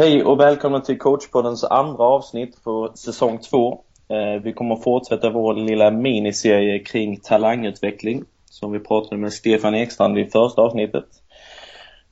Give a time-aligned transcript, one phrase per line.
[0.00, 3.80] Hej och välkomna till coachpoddens andra avsnitt för säsong två.
[4.08, 9.74] Eh, vi kommer att fortsätta vår lilla miniserie kring talangutveckling som vi pratade med Stefan
[9.74, 11.04] Ekstrand i första avsnittet.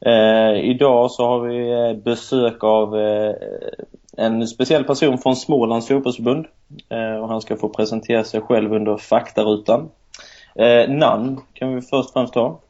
[0.01, 2.95] Eh, idag så har vi eh, besök av
[4.17, 6.47] en speciell person från Smålands fotbollsförbund
[7.23, 9.89] och han ska få presentera sig själv under faktarutan.
[10.89, 12.61] Namn kan vi först och främst ta.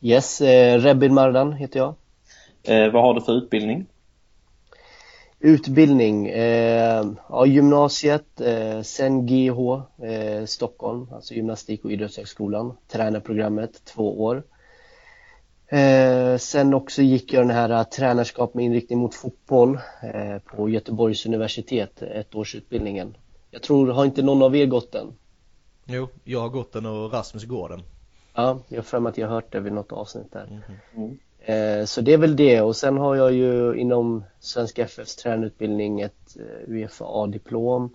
[0.00, 0.40] Yes,
[0.80, 1.94] Rebin Mardan heter jag.
[2.66, 3.86] Eh, vad har du för utbildning?
[5.40, 6.28] Utbildning?
[6.28, 14.42] Eh, ja, gymnasiet, eh, sen GH eh, Stockholm, alltså gymnastik och idrottshögskolan, tränarprogrammet, två år.
[15.68, 20.68] Eh, sen också gick jag den här uh, tränarskap med inriktning mot fotboll eh, på
[20.68, 23.16] Göteborgs universitet, ettårsutbildningen.
[23.50, 25.12] Jag tror, har inte någon av er gått den?
[25.84, 27.82] Jo, jag har gått den och Rasmus går den.
[28.34, 30.46] Ja, jag har för mig att jag har hört det vid något avsnitt där.
[30.46, 30.96] Mm -hmm.
[30.96, 31.10] mm.
[31.10, 31.16] Eh,
[31.86, 36.36] så det är väl det och sen har jag ju inom Svenska FFs tränarutbildning ett
[36.36, 37.94] eh, UFA-diplom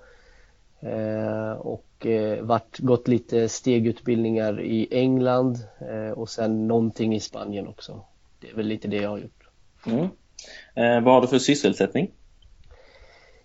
[0.80, 2.08] eh, och
[2.42, 5.58] varit, gått lite stegutbildningar i England
[6.16, 8.02] och sen någonting i Spanien också.
[8.40, 9.48] Det är väl lite det jag har gjort.
[9.86, 10.04] Mm.
[10.76, 12.12] Eh, vad har du för sysselsättning?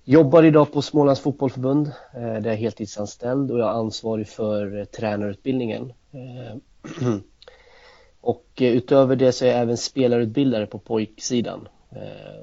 [0.04, 5.92] Jobbar idag på Smålands fotbollförbund där jag är heltidsanställd och jag är ansvarig för tränarutbildningen.
[8.26, 11.68] Och eh, utöver det så är jag även spelarutbildare på pojksidan.
[11.90, 12.40] Eh,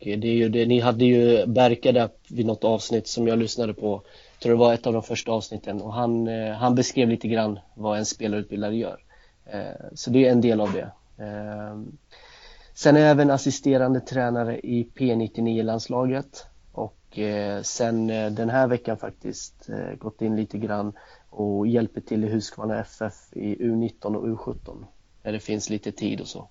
[0.00, 3.38] och det är ju det, ni hade ju Berka där vid något avsnitt som jag
[3.38, 4.02] lyssnade på.
[4.32, 7.28] Jag tror det var ett av de första avsnitten och han, eh, han beskrev lite
[7.28, 8.98] grann vad en spelarutbildare gör.
[9.94, 10.90] Så det är en del av det.
[12.74, 17.18] Sen är jag även assisterande tränare i P99-landslaget och
[17.62, 19.68] sen den här veckan faktiskt
[19.98, 20.92] gått in lite grann
[21.30, 24.84] och hjälper till i Huskvarna FF i U19 och U17
[25.22, 26.48] när det finns lite tid och så.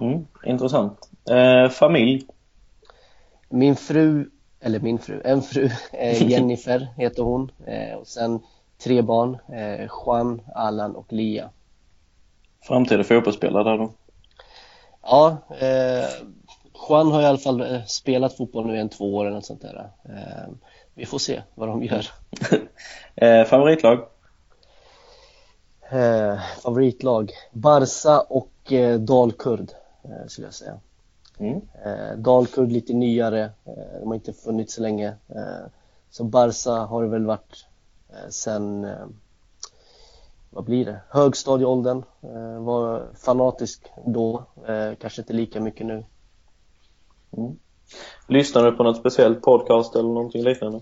[0.00, 1.10] Mm, intressant.
[1.30, 2.26] Eh, familj?
[3.48, 8.40] Min fru, eller min fru, en fru, eh, Jennifer heter hon eh, och sen
[8.78, 11.50] tre barn, eh, Juan, Allan och Lia.
[12.62, 13.92] Framtida fotbollsspelare där då?
[15.02, 16.08] Ja, eh,
[16.88, 19.46] Juan har i alla fall eh, spelat fotboll nu i en två år eller något
[19.46, 19.90] sånt där.
[20.04, 20.52] Eh,
[20.94, 22.06] vi får se vad de gör.
[23.44, 24.06] favoritlag?
[25.90, 27.32] Eh, favoritlag.
[27.52, 29.70] Barca och eh, Dalkurd
[30.02, 30.80] eh, skulle jag säga.
[31.38, 31.60] Mm.
[31.84, 35.08] Eh, Dalkurd lite nyare, eh, de har inte funnits så länge.
[35.28, 35.66] Eh,
[36.10, 37.66] så Barca har det väl varit
[38.08, 38.86] eh, sen,
[40.50, 42.02] vad blir det, högstadieåldern.
[42.58, 44.44] Var fanatisk då,
[44.98, 46.04] kanske inte lika mycket nu.
[47.36, 47.56] Mm.
[48.28, 50.80] Lyssnar du på något speciellt podcast eller någonting liknande?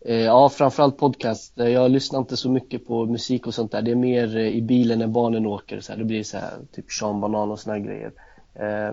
[0.00, 1.60] Eh, ja, framförallt podcast.
[1.60, 3.82] Eh, jag lyssnar inte så mycket på musik och sånt där.
[3.82, 5.80] Det är mer eh, i bilen när barnen åker.
[5.80, 5.98] Så här.
[5.98, 8.12] Det blir så här, typ Sean Banan och såna grejer.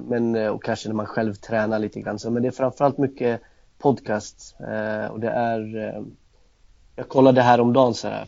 [0.01, 2.19] Men, och kanske när man själv tränar lite grann.
[2.29, 3.41] Men det är framförallt mycket
[3.77, 4.55] podcast.
[5.11, 5.93] Och det är...
[6.95, 8.27] Jag kollade häromdagen så här.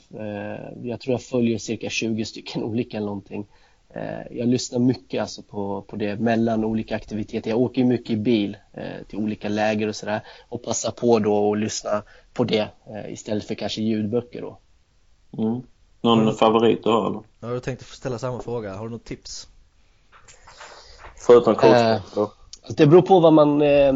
[0.83, 3.47] Jag tror jag följer cirka 20 stycken olika eller någonting.
[4.31, 7.49] Jag lyssnar mycket alltså på, på det mellan olika aktiviteter.
[7.49, 8.57] Jag åker mycket i bil
[9.07, 12.03] till olika läger och sådär och passar på då att lyssna
[12.37, 14.59] på det eh, istället för kanske ljudböcker då.
[15.37, 15.61] Mm.
[16.01, 16.33] Någon mm.
[16.33, 17.21] favorit du har eller?
[17.39, 18.75] Ja, jag tänkte ställa samma fråga.
[18.75, 19.47] Har du något tips?
[21.27, 22.01] Förutom coach eh,
[22.77, 23.61] Det beror på vad man...
[23.61, 23.93] Eh,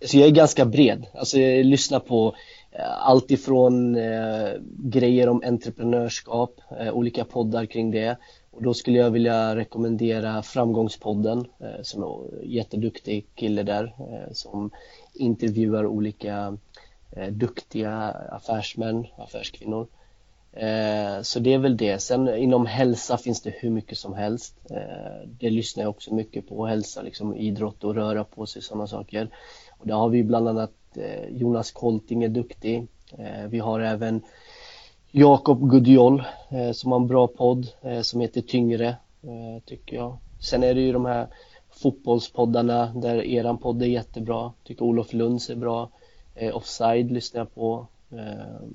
[0.00, 1.06] alltså jag är ganska bred.
[1.14, 2.34] Alltså jag lyssnar på
[2.70, 8.16] eh, allt ifrån eh, grejer om entreprenörskap, eh, olika poddar kring det.
[8.50, 14.32] Och då skulle jag vilja rekommendera Framgångspodden eh, som är en jätteduktig kille där eh,
[14.32, 14.70] som
[15.14, 16.58] intervjuar olika
[17.16, 19.86] Eh, duktiga affärsmän, affärskvinnor.
[20.52, 21.98] Eh, så det är väl det.
[21.98, 24.56] Sen inom hälsa finns det hur mycket som helst.
[24.70, 28.86] Eh, det lyssnar jag också mycket på, hälsa, liksom idrott och röra på sig, sådana
[28.86, 29.28] saker.
[29.78, 32.86] Och där har vi bland annat eh, Jonas Kolting är duktig.
[33.18, 34.22] Eh, vi har även
[35.10, 38.88] Jakob Gudiol eh, som har en bra podd eh, som heter Tyngre,
[39.22, 40.16] eh, tycker jag.
[40.40, 41.26] Sen är det ju de här
[41.70, 44.52] fotbollspoddarna där eran podd är jättebra.
[44.64, 45.90] Tycker Olof Lunds är bra.
[46.34, 47.86] Eh, offside lyssnar jag på.
[48.10, 48.66] Eh,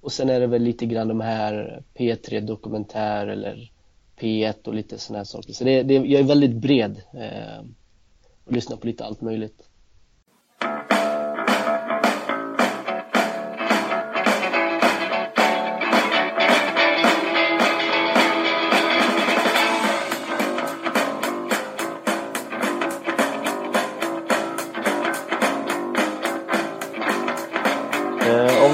[0.00, 3.72] och sen är det väl lite grann de här P3 Dokumentär eller
[4.18, 5.52] P1 och lite sådana här saker.
[5.52, 7.64] Så det, det, jag är väldigt bred eh,
[8.44, 9.69] och lyssnar på lite allt möjligt.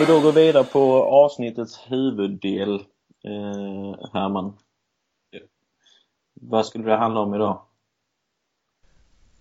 [0.07, 2.75] Vi då går vidare på avsnittets huvuddel,
[3.25, 4.53] eh, Herman.
[6.35, 7.63] Vad skulle det handla om idag?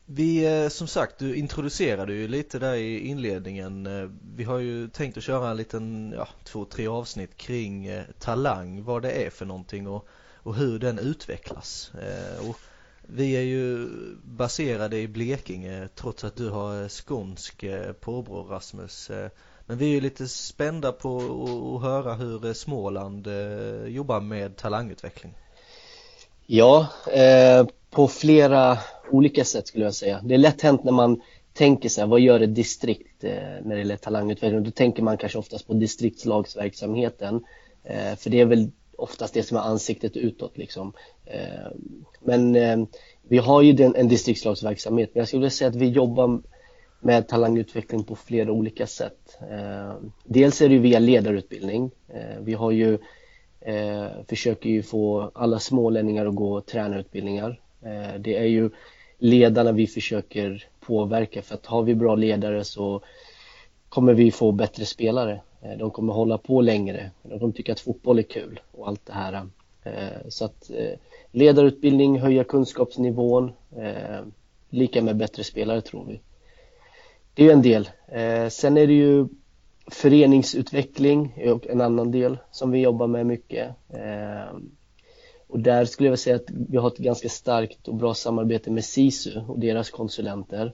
[0.05, 3.85] Vi, eh, som sagt, du introducerade ju lite där i inledningen.
[3.85, 8.03] Eh, vi har ju tänkt att köra en liten, ja, två, tre avsnitt kring eh,
[8.19, 10.07] talang, vad det är för någonting och,
[10.43, 11.91] och hur den utvecklas.
[12.49, 12.57] Och
[13.01, 13.89] vi är ju
[14.23, 17.65] baserade i Blekinge trots att du har skånsk
[17.99, 19.11] påbrå Rasmus.
[19.65, 21.17] Men vi är ju lite spända på
[21.75, 25.33] att höra hur eh, Småland eh, jobbar med talangutveckling.
[26.45, 28.77] Ja, eh, på flera
[29.11, 30.21] olika sätt skulle jag säga.
[30.23, 31.21] Det är lätt hänt när man
[31.53, 33.31] tänker sig vad gör ett distrikt eh,
[33.63, 34.63] när det gäller talangutveckling?
[34.63, 37.45] Då tänker man kanske oftast på distriktslagsverksamheten.
[37.83, 40.93] Eh, för det är väl oftast det som är ansiktet utåt liksom.
[41.25, 41.71] Eh,
[42.21, 42.77] men eh,
[43.27, 46.41] vi har ju den, en distriktslagsverksamhet, men jag skulle vilja säga att vi jobbar
[47.05, 49.37] med talangutveckling på flera olika sätt.
[49.51, 49.93] Eh,
[50.23, 51.91] dels är det via ledarutbildning.
[52.07, 52.97] Eh, vi har ju
[53.61, 57.61] eh, försöker ju få alla smålänningar att gå tränarutbildningar.
[58.19, 58.69] Det är ju
[59.17, 63.01] ledarna vi försöker påverka för att har vi bra ledare så
[63.89, 65.41] kommer vi få bättre spelare.
[65.77, 69.13] De kommer hålla på längre, de kommer tycka att fotboll är kul och allt det
[69.13, 69.47] här.
[70.29, 70.71] Så att
[71.31, 73.51] ledarutbildning, höja kunskapsnivån,
[74.69, 76.19] lika med bättre spelare tror vi.
[77.35, 77.89] Det är ju en del.
[78.07, 79.27] Eh, sen är det ju
[79.91, 83.75] föreningsutveckling är en annan del som vi jobbar med mycket.
[83.89, 84.57] Eh,
[85.47, 88.85] och där skulle jag säga att vi har ett ganska starkt och bra samarbete med
[88.85, 90.73] SISU och deras konsulenter.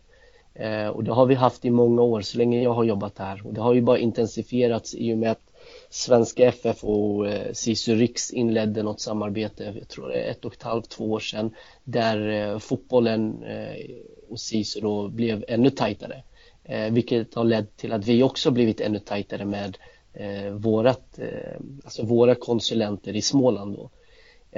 [0.54, 3.48] Eh, och det har vi haft i många år, så länge jag har jobbat här.
[3.48, 5.42] Och det har ju bara intensifierats i och med att
[5.90, 10.54] Svenska FF och eh, SISU Riks inledde något samarbete, jag tror det är ett och
[10.54, 13.96] ett halvt, två år sedan, där eh, fotbollen eh,
[14.30, 16.24] och SISU då blev ännu tajtare
[16.64, 19.78] Eh, vilket har lett till att vi också blivit ännu tajtare med
[20.14, 23.76] eh, vårat, eh, alltså våra konsulenter i Småland.
[23.76, 23.90] Då.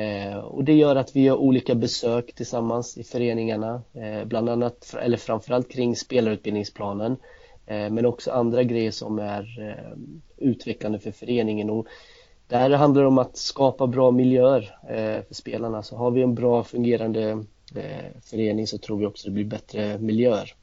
[0.02, 4.96] Eh, och det gör att vi gör olika besök tillsammans i föreningarna, eh, bland annat,
[5.02, 7.18] eller framförallt kring spelarutbildningsplanen,
[7.66, 9.98] eh, men också andra grejer som är eh,
[10.38, 11.70] utvecklande för föreningen.
[11.70, 11.88] Och
[12.48, 15.84] där handlar det om att skapa bra miljöer eh, för spelarna.
[15.84, 17.30] Så har vi en bra fungerande
[17.76, 20.54] eh, förening så tror vi också det blir bättre miljöer.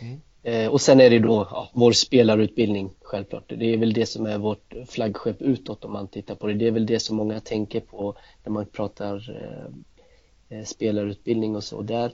[0.00, 0.20] Mm.
[0.42, 3.44] Eh, och sen är det då ja, vår spelarutbildning självklart.
[3.48, 6.54] Det är väl det som är vårt flaggskepp utåt om man tittar på det.
[6.54, 11.64] Det är väl det som många tänker på när man pratar eh, eh spelarutbildning och
[11.64, 11.82] så.
[11.82, 12.12] Där,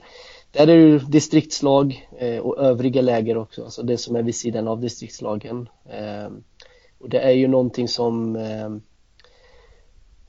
[0.51, 4.67] där är det distriktslag eh, och övriga läger också, alltså det som är vid sidan
[4.67, 5.69] av distriktslagen.
[5.89, 6.29] Eh,
[6.99, 8.69] och det är ju någonting som Eh,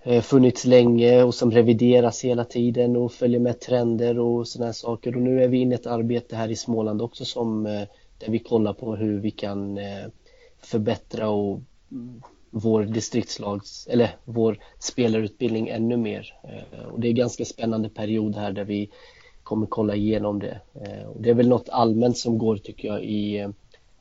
[0.02, 5.16] Eh, funnits länge och som revideras hela tiden och följer med trender och sådana saker.
[5.16, 7.82] Och nu är vi inne i ett arbete här i Småland också som eh,
[8.18, 10.06] där vi kollar på hur vi kan eh,
[10.58, 11.60] förbättra och
[12.50, 16.34] vår distriktslags eller vår spelarutbildning ännu mer.
[16.92, 18.90] Och det är en ganska spännande period här där vi
[19.42, 20.60] kommer kolla igenom det.
[21.08, 23.48] Och det är väl något allmänt som går tycker jag i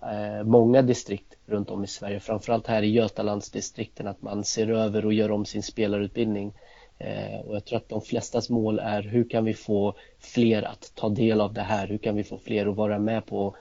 [0.02, 5.06] Eh, många distrikt runt om i Sverige, framförallt här i Götalandsdistrikten, att man ser över
[5.06, 6.54] och gör om sin spelarutbildning.
[6.98, 10.92] Eh, och jag tror att de flestas mål är hur kan vi få fler att
[10.96, 11.88] ta del av det här?
[11.88, 13.56] Hur kan vi få fler att vara med på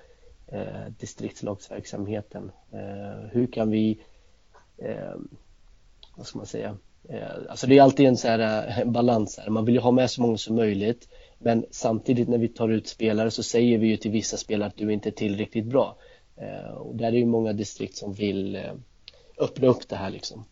[0.46, 2.50] eh, distriktslagsverksamheten?
[2.72, 4.00] Eh, hur kan vi,
[4.78, 5.14] eh,
[6.16, 6.76] vad ska man säga,
[7.08, 9.50] eh, alltså det är alltid en så här, eh, en balans här.
[9.50, 11.08] Man vill ju ha med så många som möjligt
[11.38, 14.76] men samtidigt när vi tar ut spelare så säger vi ju till vissa spelare att
[14.76, 15.96] du inte är tillräckligt bra.
[16.36, 18.72] Eh, och där är det ju många distrikt som vill eh,
[19.38, 20.44] öppna upp det här liksom.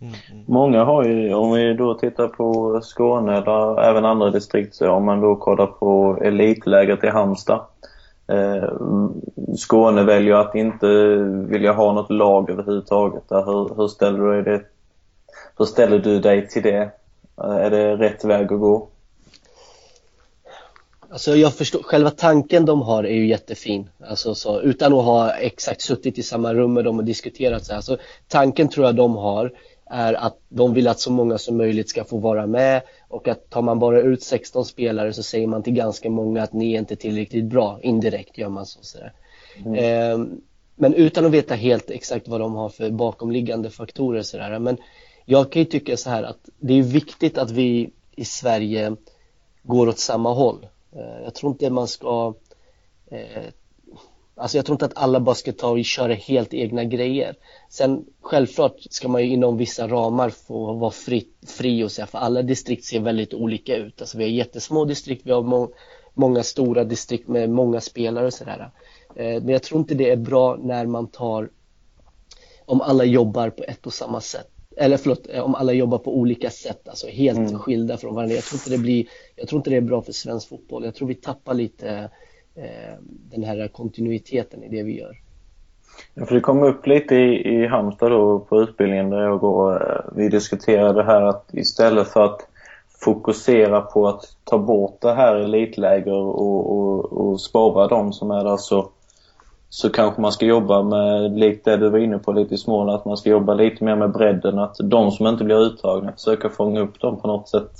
[0.00, 0.44] Mm, mm.
[0.48, 5.04] Många har ju, om vi då tittar på Skåne eller även andra distrikt, så om
[5.04, 7.60] man då kollar på elitläget i Halmstad.
[8.26, 8.72] Eh,
[9.56, 10.86] Skåne väljer att inte
[11.48, 13.22] vilja ha något lag överhuvudtaget.
[13.28, 14.62] Hur, hur, ställer du dig,
[15.58, 16.90] hur ställer du dig till det?
[17.36, 18.88] Är det rätt väg att gå?
[21.10, 23.90] Alltså jag förstår, själva tanken de har är ju jättefin.
[24.08, 27.74] Alltså så, utan att ha exakt suttit i samma rum med dem och diskuterat så
[27.74, 27.80] här.
[27.80, 27.96] Så
[28.28, 29.52] tanken tror jag de har
[29.90, 33.50] är att de vill att så många som möjligt ska få vara med och att
[33.50, 36.78] tar man bara ut 16 spelare så säger man till ganska många att ni är
[36.78, 37.78] inte tillräckligt bra.
[37.82, 38.78] Indirekt gör man så.
[38.82, 38.98] så
[39.64, 39.74] mm.
[39.74, 40.26] eh,
[40.76, 44.58] men utan att veta helt exakt vad de har för bakomliggande faktorer så där.
[44.58, 44.76] Men
[45.24, 48.96] jag kan ju tycka så här att det är viktigt att vi i Sverige
[49.62, 50.66] går åt samma håll.
[50.92, 52.34] Eh, jag tror inte man ska
[53.10, 53.44] eh,
[54.40, 57.34] Alltså jag tror inte att alla bara ska ta och köra helt egna grejer.
[57.68, 62.18] Sen självklart ska man ju inom vissa ramar få vara fri, fri och säga, för
[62.18, 64.00] alla distrikt ser väldigt olika ut.
[64.00, 65.70] Alltså vi har jättesmå distrikt, vi har må,
[66.14, 68.70] många stora distrikt med många spelare och sådär.
[69.16, 71.50] Eh, men jag tror inte det är bra när man tar,
[72.64, 76.50] om alla jobbar på ett och samma sätt eller förlåt, om alla jobbar på olika
[76.50, 77.58] sätt, alltså helt mm.
[77.58, 78.34] skilda från varandra.
[78.34, 79.06] Jag tror inte det blir,
[79.36, 80.84] jag tror inte det är bra för svensk fotboll.
[80.84, 82.10] Jag tror vi tappar lite
[82.54, 85.16] eh, den här kontinuiteten i det vi gör.
[86.14, 89.90] Ja, för det kom upp lite i, i Halmstad då på utbildningen där jag går.
[89.90, 92.46] Eh, vi diskuterade det här att istället för att
[93.04, 98.44] fokusera på att ta bort det här elitläger och, och, och spara de som är
[98.44, 98.90] där så,
[99.72, 102.98] så kanske man ska jobba med, likt det du var inne på lite i Småland,
[102.98, 104.58] att man ska jobba lite mer med bredden.
[104.58, 107.70] Att de som inte blir uttagna, försöka fånga upp dem på något sätt.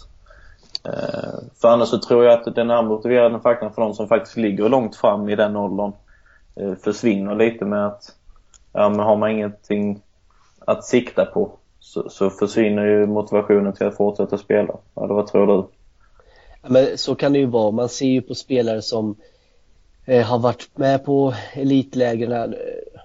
[0.85, 4.37] Eh, för annars så tror jag att den här motiverande faktorn för de som faktiskt
[4.37, 5.93] ligger långt fram i den åldern
[6.57, 8.15] eh, försvinner lite med att
[8.73, 10.03] ja, men har man ingenting
[10.59, 14.75] att sikta på så, så försvinner ju motivationen till att fortsätta spela.
[14.97, 15.65] Eller vad tror du?
[16.63, 17.71] Ja, men så kan det ju vara.
[17.71, 19.17] Man ser ju på spelare som eh,
[20.07, 22.55] har varit med på elitlägren.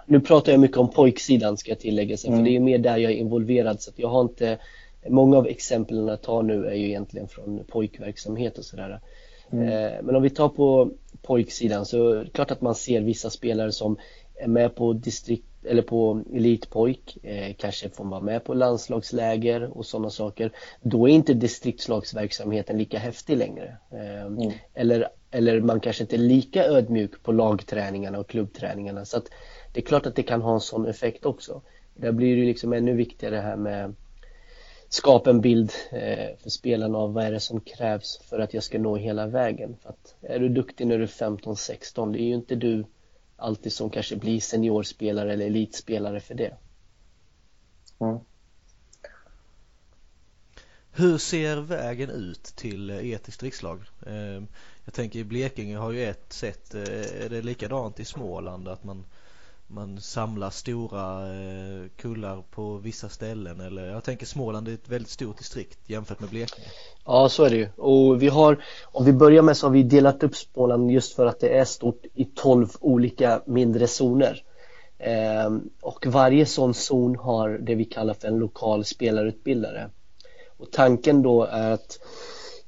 [0.06, 2.40] Nu pratar jag mycket om pojksidan ska jag tillägga sig, mm.
[2.40, 4.58] för det är mer där jag är involverad så jag har inte
[5.10, 9.00] Många av exemplen jag tar nu är ju egentligen från pojkverksamhet och sådär.
[9.52, 9.68] Mm.
[9.68, 13.30] Eh, men om vi tar på pojksidan så är det klart att man ser vissa
[13.30, 13.98] spelare som
[14.36, 19.86] är med på distrikt eller på elitpojk, eh, kanske får vara med på landslagsläger och
[19.86, 20.52] sådana saker.
[20.82, 23.78] Då är inte distriktslagsverksamheten lika häftig längre.
[23.92, 24.52] Eh, mm.
[24.74, 29.06] eller, eller man kanske inte är lika ödmjuk på lagträningarna och klubbträningarna.
[29.06, 29.30] Så att
[29.74, 31.62] det är klart att det kan ha en sån effekt också.
[31.96, 33.96] Där blir det liksom ännu viktigare det här med
[34.90, 38.64] skapa en bild eh, för spelarna av vad är det som krävs för att jag
[38.64, 39.76] ska nå hela vägen.
[39.82, 42.86] För att är du duktig när du är 15-16, det är ju inte du
[43.38, 46.54] alltid som kanske blir seniorspelare eller elitspelare för det.
[48.00, 48.20] Mm.
[50.98, 53.80] Hur ser vägen ut till eh, ert distriktslag?
[54.08, 54.48] Ehm,
[54.86, 58.84] jag tänker i Blekinge har ju ett sätt, eh, är det likadant i Småland att
[58.84, 59.06] man
[59.68, 65.10] man samlar stora eh, kullar på vissa ställen eller jag tänker Småland är ett väldigt
[65.12, 66.68] stort distrikt jämfört med Blekinge.
[67.06, 69.84] Ja så är det ju och vi har om vi börjar med så har vi
[69.84, 74.44] delat upp Småland just för att det är stort i 12 olika mindre zoner
[74.98, 79.90] ehm, och varje sån zon har det vi kallar för en lokal spelarutbildare
[80.58, 82.00] och tanken då är att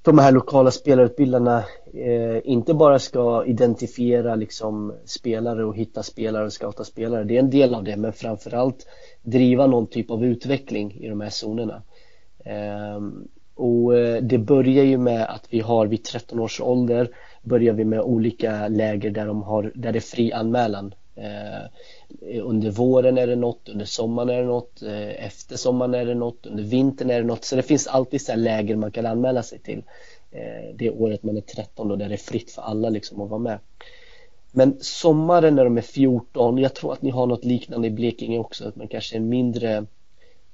[0.01, 1.63] de här lokala spelarutbildarna
[1.93, 7.39] eh, inte bara ska identifiera liksom spelare och hitta spelare och scouta spelare, det är
[7.39, 8.87] en del av det, men framförallt
[9.21, 11.81] driva någon typ av utveckling i de här zonerna.
[12.45, 13.01] Eh,
[13.55, 17.09] och eh, det börjar ju med att vi har vid 13 års ålder
[17.47, 20.93] börjar vi med olika läger där, de har, där det är fri anmälan.
[21.17, 21.65] Eh,
[22.43, 26.15] under våren är det något, under sommaren är det något, eh, efter sommaren är det
[26.15, 27.45] något, under vintern är det något.
[27.45, 29.83] Så det finns alltid så läger man kan anmäla sig till.
[30.31, 33.29] Eh, det året man är 13 då, där det är fritt för alla liksom att
[33.29, 33.59] vara med.
[34.51, 38.39] Men sommaren när de är 14, jag tror att ni har något liknande i Blekinge
[38.39, 39.85] också, men kanske en mindre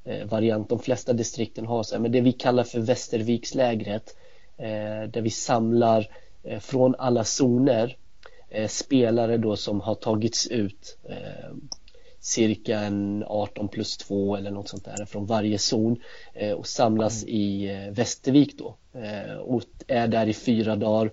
[0.04, 0.70] eh, variant.
[0.70, 4.16] De flesta distrikten har så här, men det vi kallar för Västervikslägret
[4.58, 6.08] eh, där vi samlar
[6.44, 7.98] eh, från alla zoner
[8.68, 11.56] spelare då som har tagits ut eh,
[12.20, 16.02] cirka en 18 plus 2 eller något sånt där från varje zon
[16.34, 17.36] eh, och samlas mm.
[17.36, 18.76] i Västervik då
[19.46, 21.12] och är där i fyra dagar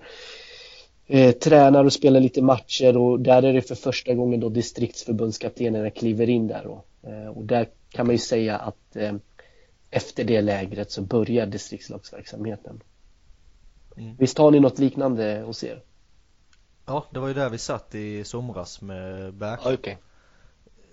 [1.40, 6.28] tränar och spelar lite matcher och där är det för första gången då distriktsförbundskaptenerna kliver
[6.28, 6.85] in där då.
[7.35, 8.97] och där kan man ju säga att
[9.90, 12.82] efter det lägret så börjar distriktslagsverksamheten.
[13.97, 14.16] Mm.
[14.18, 15.82] Visst har ni något liknande hos er?
[16.90, 19.61] Ja, det var ju där vi satt i somras med Berk.
[19.62, 19.97] Ah, okay.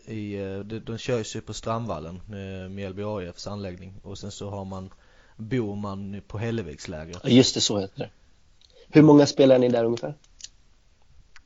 [0.06, 4.50] I, eh, de, de körs ju på Strandvallen eh, med LBAFs anläggning och sen så
[4.50, 4.90] har man
[5.36, 7.20] bor man på Hällevikslägret.
[7.24, 8.10] Ja, just det, så heter det.
[8.90, 10.14] Hur många spelar ni där ungefär?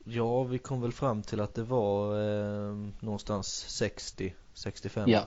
[0.04, 5.10] Ja, vi kom väl fram till att det var eh, någonstans 60, 65.
[5.10, 5.26] Ja.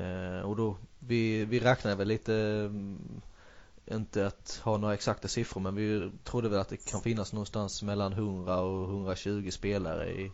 [0.00, 2.70] Eh, och då, vi, vi räknade väl lite
[3.90, 7.82] inte att ha några exakta siffror men vi trodde väl att det kan finnas någonstans
[7.82, 10.32] mellan 100 och 120 spelare i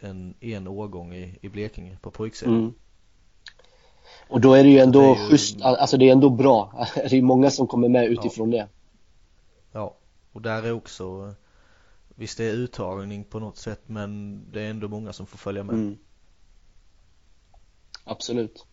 [0.00, 2.58] en, en årgång i, i Blekinge på pojksidan.
[2.58, 2.74] Mm.
[4.28, 5.28] Och då är det ju ändå det ju...
[5.28, 6.86] schysst, alltså det är ändå bra.
[6.94, 8.58] Det är många som kommer med utifrån ja.
[8.58, 8.68] det.
[9.72, 9.96] Ja,
[10.32, 11.34] och där är också
[12.20, 15.64] Visst det är uttagning på något sätt men det är ändå många som får följa
[15.64, 15.74] med.
[15.74, 15.98] Mm.
[18.04, 18.66] Absolut.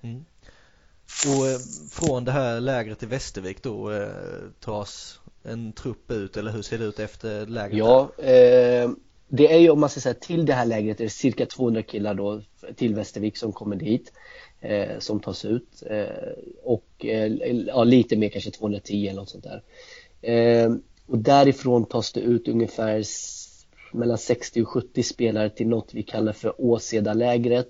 [0.00, 0.24] Mm.
[1.26, 1.58] Och eh,
[1.90, 4.08] från det här lägret i Västervik då eh,
[4.60, 7.78] tas en trupp ut eller hur ser det ut efter lägret?
[7.78, 8.90] Ja, eh,
[9.28, 11.82] det är ju om man ska säga till det här lägret är det cirka 200
[11.82, 12.42] killar då
[12.76, 14.12] till Västervik som kommer dit
[14.60, 16.06] eh, som tas ut eh,
[16.62, 17.32] och eh,
[17.66, 19.62] ja, lite mer kanske 210 eller något sånt där.
[20.22, 20.72] Eh,
[21.06, 23.04] och därifrån tas det ut ungefär
[23.92, 27.68] mellan 60 och 70 spelare till något vi kallar för Åsedalägret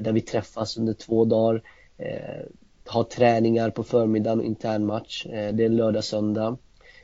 [0.00, 1.62] där vi träffas under två dagar,
[1.98, 2.44] Eh,
[2.86, 5.26] har träningar på förmiddagen och internmatch.
[5.26, 6.56] Eh, det är lördag, söndag.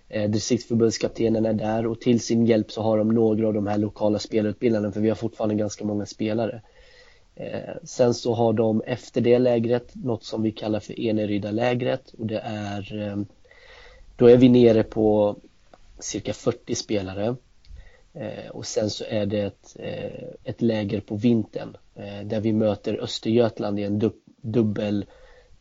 [0.09, 3.79] Eh, Distriktsförbundskaptenen är där och till sin hjälp så har de några av de här
[3.79, 6.61] lokala spelutbildarna för vi har fortfarande ganska många spelare.
[7.83, 12.39] Sen så har de efter det lägret något som vi kallar för Eneryda-lägret och det
[12.39, 13.25] är
[14.17, 15.37] då är vi nere på
[15.99, 17.37] cirka 40 spelare
[18.13, 22.53] eh, och sen så är det ett, eh, ett läger på vintern eh, där vi
[22.53, 25.07] möter Östergötland i en dupp dubbel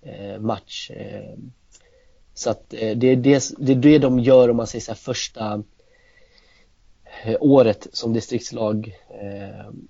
[0.02, 1.38] eh, match eh.
[2.34, 4.92] så att eh, det är det, det är det de gör om man säger så
[4.92, 5.64] här, första
[7.40, 8.98] året som distriktslag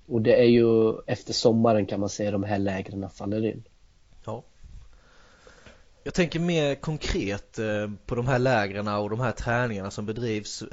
[0.06, 3.64] och det är ju efter sommaren kan man säga de här lägren faller in.
[4.24, 4.42] Ja.
[6.06, 10.64] Jag tänker mer konkret eh, på de här lägren och de här träningarna som bedrivs.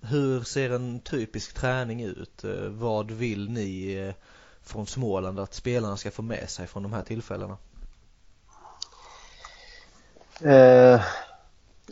[0.00, 2.44] Hur ser en typisk träning ut?
[2.44, 4.14] Eh, vad vill ni eh,
[4.68, 7.56] från Småland att spelarna ska få med sig från de här tillfällena?
[10.44, 11.00] Eh,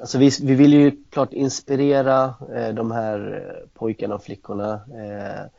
[0.01, 5.51] alltså vi, vi vill ju klart inspirera eh, de här eh, pojkarna och flickorna eh,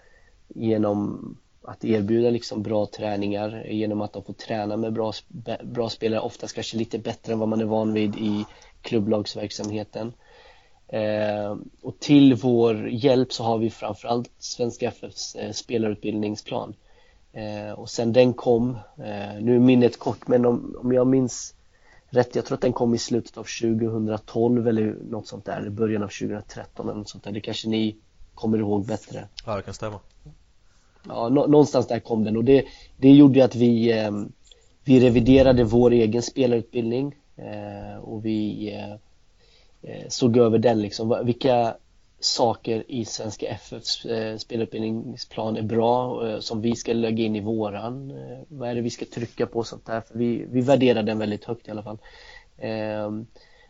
[0.47, 5.13] genom att erbjuda liksom bra träningar genom att de får träna med bra,
[5.63, 8.45] bra spelare, oftast kanske lite bättre än vad man är van vid i
[8.81, 10.13] klubblagsverksamheten.
[10.87, 16.75] Eh, och till vår hjälp så har vi framförallt Svenska FFs eh, spelarutbildningsplan.
[17.33, 21.53] Eh, och sen den kom, eh, nu är minnet kort men om, om jag minns
[22.09, 25.69] rätt, jag tror att den kom i slutet av 2012 eller något sånt där, eller
[25.69, 27.95] början av 2013 eller något sånt där, det kanske ni
[28.35, 29.27] kommer ihåg bättre.
[29.45, 29.99] Ja, det kan stämma
[31.07, 32.65] ja, någonstans där kom den och det,
[32.97, 34.11] det gjorde att vi, eh,
[34.83, 38.71] vi reviderade vår egen spelarutbildning eh, och vi
[39.81, 41.21] eh, såg över den liksom.
[41.25, 41.75] Vilka
[42.19, 44.05] saker i Svenska FFs
[44.37, 48.13] spelutbildningsplan är bra som vi ska lägga in i våran?
[48.47, 50.01] Vad är det vi ska trycka på och sånt där?
[50.01, 51.97] För vi, vi värderar den väldigt högt i alla fall.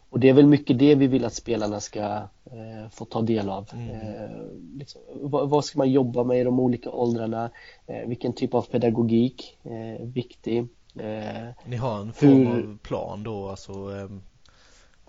[0.10, 2.02] Och det är väl mycket det vi vill att spelarna ska
[2.46, 3.70] eh, få ta del av.
[3.74, 3.90] Mm.
[3.90, 4.30] Eh,
[4.78, 7.50] liksom, vad, vad, ska man jobba med i de olika åldrarna?
[7.88, 10.68] Eh, vilken typ av pedagogik är viktig?
[10.96, 12.64] Eh, Ni har en form hur...
[12.64, 14.22] av plan då, alltså ehm,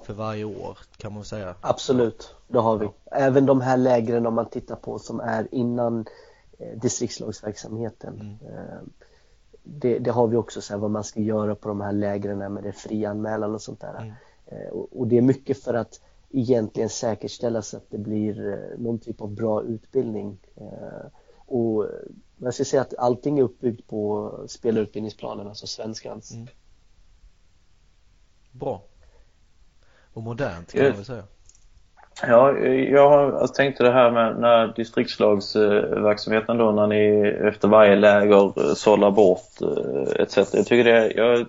[0.03, 1.55] för varje år kan man säga?
[1.61, 2.89] Absolut, det har vi.
[3.05, 6.07] Även de här lägren om man tittar på som är innan
[6.59, 8.15] eh, distriktslagsverksamheten.
[8.21, 8.57] Mm.
[8.57, 8.79] Eh,
[9.63, 12.53] det, det, har vi också så här, vad man ska göra på de här lägren
[12.55, 13.95] med det fria anmälan och sånt där.
[13.97, 14.13] Mm.
[14.47, 19.21] Eh, och det är mycket för att egentligen säkerställa så att det blir någon typ
[19.21, 20.39] av bra utbildning.
[21.47, 21.87] Och
[22.39, 26.33] jag ska säga att allting är uppbyggt på spelarutbildningsplanen, alltså svenskans.
[26.33, 26.49] Mm.
[28.53, 28.83] Bra.
[30.19, 31.23] Och modernt kan man väl säga.
[32.27, 38.75] Ja, jag alltså, tänkte det här med när distriktslagsverksamheten då när ni efter varje läger
[38.75, 40.37] sållar bort eh, etc.
[40.37, 41.47] Jag tycker det, jag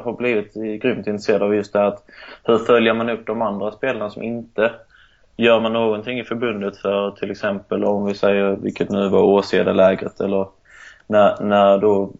[0.00, 2.04] har blivit grymt intresserad av just det att
[2.44, 4.72] hur följer man upp de andra spelarna som inte
[5.36, 10.20] Gör man någonting i förbundet för till exempel om vi säger, vilket nu var Åseda-lägret
[10.20, 10.46] eller
[11.06, 12.12] när, när då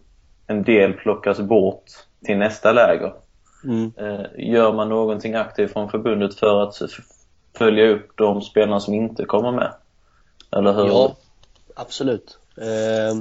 [0.47, 1.83] en del plockas bort
[2.25, 3.13] till nästa läger.
[3.63, 3.91] Mm.
[3.97, 6.81] Eh, gör man någonting aktivt från förbundet för att
[7.57, 9.73] följa upp de spelarna som inte kommer med?
[10.51, 10.85] Eller hur?
[10.85, 11.15] Ja,
[11.75, 12.37] absolut.
[12.57, 13.17] Eh,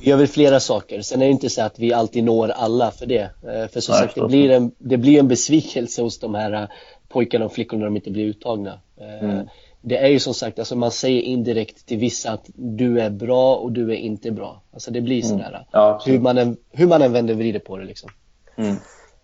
[0.00, 1.02] vi gör väl flera saker.
[1.02, 3.22] Sen är det inte så att vi alltid når alla för det.
[3.22, 6.68] Eh, för som Nej, sagt, det blir, en, det blir en besvikelse hos de här
[7.08, 8.80] pojkarna och flickorna när de inte blir uttagna.
[9.20, 9.48] Mm.
[9.80, 13.56] Det är ju som sagt, alltså man säger indirekt till vissa att du är bra
[13.56, 14.62] och du är inte bra.
[14.72, 15.48] Alltså det blir sådär.
[15.48, 15.62] Mm.
[15.70, 18.10] Ja, hur, man än, hur man än vänder och vrider på det liksom.
[18.56, 18.76] Mm.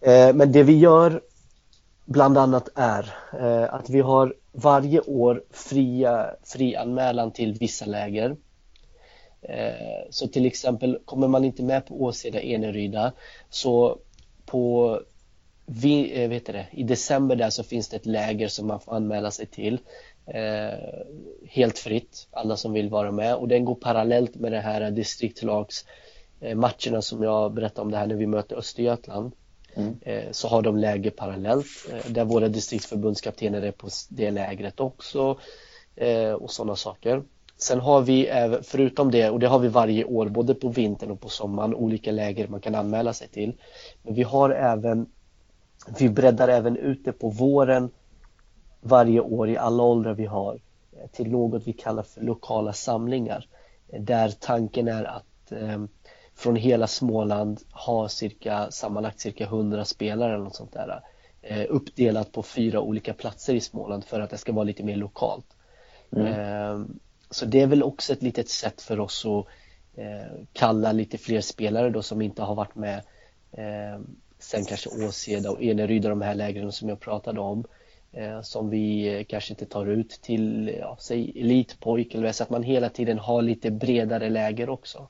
[0.04, 1.20] Eh, men det vi gör
[2.04, 8.36] bland annat är eh, att vi har varje år fria, fri anmälan till vissa läger.
[9.42, 13.12] Eh, så till exempel kommer man inte med på Åseda Eneryda
[13.50, 13.98] så
[14.46, 15.00] på
[15.66, 18.96] vi, eh, vet det, i december där så finns det ett läger som man får
[18.96, 19.78] anmäla sig till
[20.26, 20.78] eh,
[21.48, 26.96] helt fritt, alla som vill vara med och den går parallellt med det här distriktslagsmatcherna
[26.96, 29.32] eh, som jag berättade om det här när vi möter Östergötland.
[29.76, 29.96] Mm.
[30.02, 35.38] Eh, så har de läger parallellt eh, där våra distriktsförbundskaptener är på det lägret också
[35.96, 37.22] eh, och sådana saker.
[37.56, 38.30] Sen har vi
[38.62, 42.12] förutom det, och det har vi varje år både på vintern och på sommaren, olika
[42.12, 43.56] läger man kan anmäla sig till.
[44.02, 45.06] Men vi har även,
[45.98, 47.90] vi breddar även ut det på våren
[48.80, 50.60] varje år i alla åldrar vi har
[51.12, 53.48] till något vi kallar för lokala samlingar.
[53.98, 55.88] Där tanken är att ehm,
[56.34, 61.00] från hela Småland har cirka, sammanlagt cirka 100 spelare eller något sånt där.
[61.42, 64.96] Eh, uppdelat på fyra olika platser i Småland för att det ska vara lite mer
[64.96, 65.46] lokalt.
[66.16, 66.26] Mm.
[66.26, 66.86] Eh,
[67.30, 69.46] så det är väl också ett litet sätt för oss att
[69.98, 73.02] eh, kalla lite fler spelare då som inte har varit med
[73.52, 74.00] eh,
[74.38, 77.64] sen kanske Åseda och Eneryd och de här lägren som jag pratade om
[78.12, 82.62] eh, som vi kanske inte tar ut till, ja, säg elitpojk eller så att man
[82.62, 85.08] hela tiden har lite bredare läger också.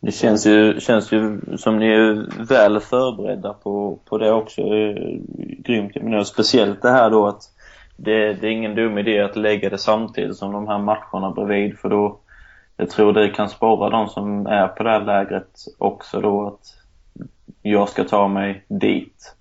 [0.00, 4.62] Det känns ju, känns ju som ni är väl förberedda på, på det också.
[5.58, 5.92] Grymt.
[6.02, 7.42] Men speciellt det här då att
[7.96, 11.78] det, det, är ingen dum idé att lägga det samtidigt som de här matcherna bredvid
[11.78, 12.18] för då
[12.76, 16.78] jag tror det kan spara de som är på det här lägret också då att
[17.62, 19.34] jag ska ta mig dit.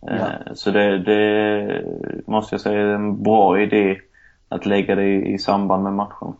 [0.00, 0.12] Ja.
[0.12, 1.84] Eh, så det, det,
[2.26, 4.00] måste jag säga är en bra idé
[4.48, 6.34] att lägga det i, i samband med matchen.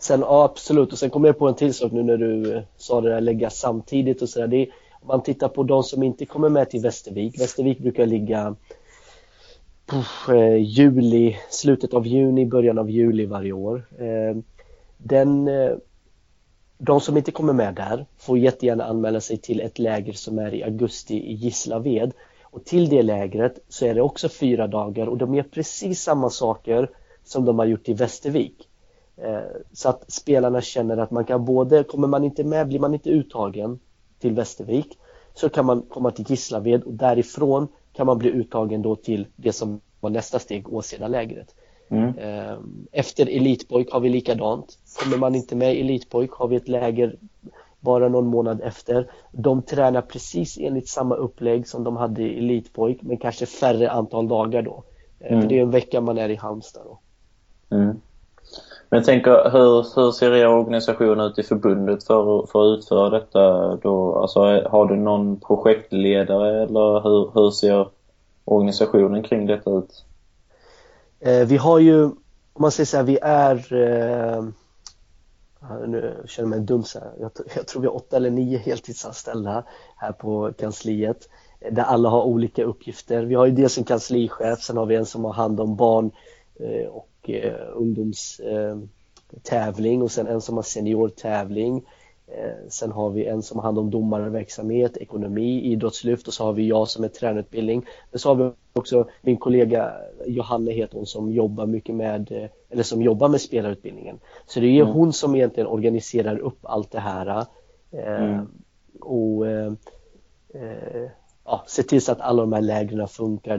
[0.00, 0.92] Sen, ja, absolut.
[0.92, 3.20] Och sen kom jag på en till sak nu när du eh, sa det där
[3.20, 4.66] lägga samtidigt och sådär.
[5.00, 7.40] Om man tittar på de som inte kommer med till Västervik.
[7.40, 8.56] Västervik brukar ligga
[9.86, 13.86] puff, eh, juli, slutet av juni, början av juli varje år.
[13.98, 14.36] Eh,
[14.98, 15.72] den, eh,
[16.78, 20.54] de som inte kommer med där får jättegärna anmäla sig till ett läger som är
[20.54, 22.12] i augusti i Gislaved.
[22.42, 26.30] Och till det lägret så är det också fyra dagar och de gör precis samma
[26.30, 26.90] saker
[27.24, 28.69] som de har gjort i Västervik.
[29.22, 29.40] Eh,
[29.72, 33.10] så att spelarna känner att man kan både, kommer man inte med, blir man inte
[33.10, 33.80] uttagen
[34.18, 34.98] till Västervik
[35.34, 39.52] så kan man komma till Gislaved och därifrån kan man bli uttagen då till det
[39.52, 41.54] som var nästa steg, Åseda-lägret.
[41.88, 42.18] Mm.
[42.18, 42.58] Eh,
[42.92, 44.78] efter Elitpojk har vi likadant.
[45.02, 47.16] Kommer man inte med i Elitpojk har vi ett läger
[47.80, 49.10] bara någon månad efter.
[49.32, 54.28] De tränar precis enligt samma upplägg som de hade i Elitpojk men kanske färre antal
[54.28, 54.84] dagar då.
[55.20, 55.42] Eh, mm.
[55.42, 56.98] För det är en vecka man är i Halmstad då.
[57.76, 58.00] Mm.
[58.90, 63.10] Men jag tänker, hur, hur ser er organisation ut i förbundet för, för att utföra
[63.10, 64.18] detta då?
[64.18, 67.88] Alltså, har du någon projektledare eller hur, hur ser
[68.44, 70.04] organisationen kring detta ut?
[71.20, 72.16] Eh, vi har ju, om
[72.58, 74.44] man säger så här, vi är eh,
[75.86, 77.12] nu känner jag mig dum så här.
[77.20, 79.64] Jag, jag, tror vi har åtta eller nio heltidsanställda
[79.96, 81.28] här på kansliet
[81.60, 83.22] eh, där alla har olika uppgifter.
[83.22, 86.10] Vi har ju dels en kanslichef, sen har vi en som har hand om barn
[86.90, 91.82] och eh, ungdomstävling och sen en som har seniortävling
[92.32, 96.52] Eh, sen har vi en som har hand om domarverksamhet, ekonomi, idrottslyft och så har
[96.52, 97.86] vi jag som är tränarutbildning.
[98.10, 99.92] Men så har vi också min kollega
[100.26, 104.18] Johanne heter hon som jobbar mycket med, eh, eller som jobbar med spelarutbildningen.
[104.46, 104.94] Så det är mm.
[104.94, 107.46] hon som egentligen organiserar upp allt det här.
[107.90, 108.46] Eh, mm.
[109.00, 109.72] Och eh,
[111.44, 113.58] ja, ser till så att alla de här lägren funkar,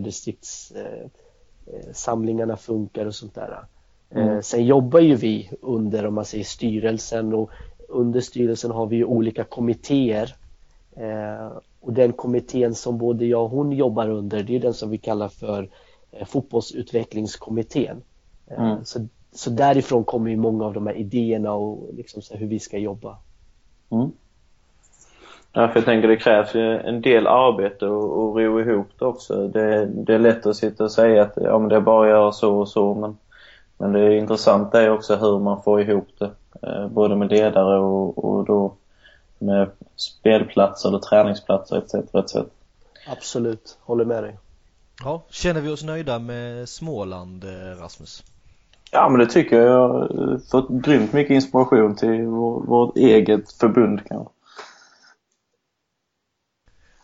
[1.66, 3.66] distriktssamlingarna funkar och sånt där.
[4.10, 4.44] Mm.
[4.44, 7.50] Sen jobbar ju vi under, om man säger styrelsen och
[7.90, 10.36] under styrelsen har vi olika kommittéer
[10.96, 14.90] eh, och den kommittén som både jag och hon jobbar under det är den som
[14.90, 15.70] vi kallar för
[16.12, 18.02] eh, fotbollsutvecklingskommittén.
[18.48, 18.86] Eh, mm.
[18.86, 22.78] så, så därifrån kommer ju många av de här idéerna och liksom hur vi ska
[22.78, 23.18] jobba.
[23.90, 24.12] Mm.
[25.54, 29.06] Ja, för jag tänker det krävs ju en del arbete och, och ro ihop det
[29.06, 29.48] också.
[29.48, 32.10] Det, det är lätt att sitta och säga att ja, men det är bara att
[32.10, 33.18] göra så och så men,
[33.78, 36.32] men det är intressant är också hur man får ihop det.
[36.68, 38.74] Eh, både med ledare och, och då
[39.40, 41.94] med spelplatser eller träningsplatser etc.
[41.94, 42.36] etc.
[43.08, 44.38] Absolut, håller med dig.
[45.04, 48.24] Ja, känner vi oss nöjda med Småland, eh, Rasmus?
[48.92, 49.68] Ja, men det tycker jag.
[49.68, 54.34] Jag har fått grymt mycket inspiration till vår, vårt eget förbund kanske.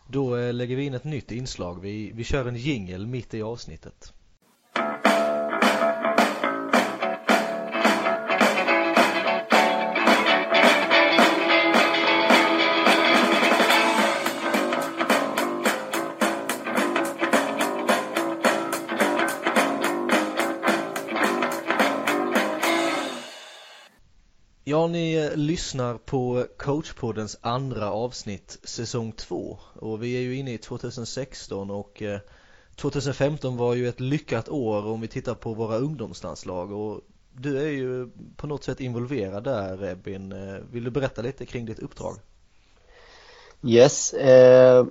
[0.08, 1.82] Då eh, lägger vi in ett nytt inslag.
[1.82, 4.13] Vi, vi kör en jingel mitt i avsnittet.
[24.70, 30.54] Ja, ni eh, lyssnar på coachpoddens andra avsnitt säsong 2 och vi är ju inne
[30.54, 32.20] i 2016 och eh,
[32.76, 36.72] 2015 var ju ett lyckat år om vi tittar på våra ungdomslandslag.
[36.72, 37.02] Och
[37.34, 41.66] du är ju på något sätt involverad där Ebin, eh, vill du berätta lite kring
[41.66, 42.18] ditt uppdrag?
[43.64, 44.86] Yes, eh,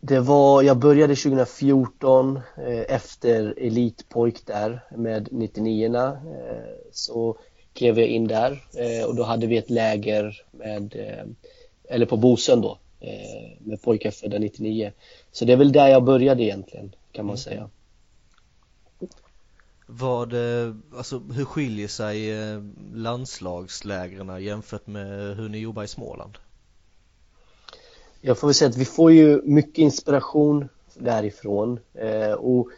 [0.00, 6.14] det var, jag började 2014 eh, efter Elitpojk där med 99 eh,
[6.92, 7.38] så
[7.72, 11.24] klev jag in där eh, och då hade vi ett läger med, eh,
[11.94, 14.92] eller på Bosön då, eh, med pojkar födda 99.
[15.32, 17.38] Så det är väl där jag började egentligen, kan man mm.
[17.38, 17.70] säga.
[19.86, 20.34] Vad,
[20.96, 22.32] alltså hur skiljer sig
[22.94, 26.38] landslagslägren jämfört med hur ni jobbar i Småland?
[28.20, 31.80] Jag får väl säga att vi får ju mycket inspiration därifrån
[32.38, 32.68] och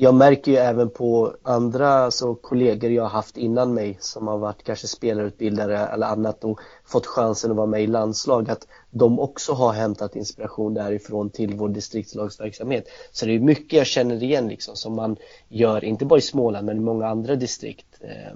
[0.00, 4.38] jag märker ju även på andra alltså, kollegor jag har haft innan mig som har
[4.38, 9.18] varit kanske spelarutbildare eller annat och fått chansen att vara med i landslag att de
[9.18, 12.88] också har hämtat inspiration därifrån till vår distriktslagsverksamhet.
[13.12, 15.16] Så det är mycket jag känner igen liksom som man
[15.48, 17.86] gör, inte bara i Småland men i många andra distrikt.
[18.00, 18.32] Eh,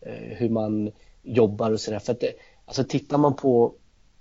[0.00, 0.90] eh hur man
[1.22, 1.98] jobbar och sådär.
[1.98, 2.32] För att det,
[2.66, 3.74] alltså tittar man på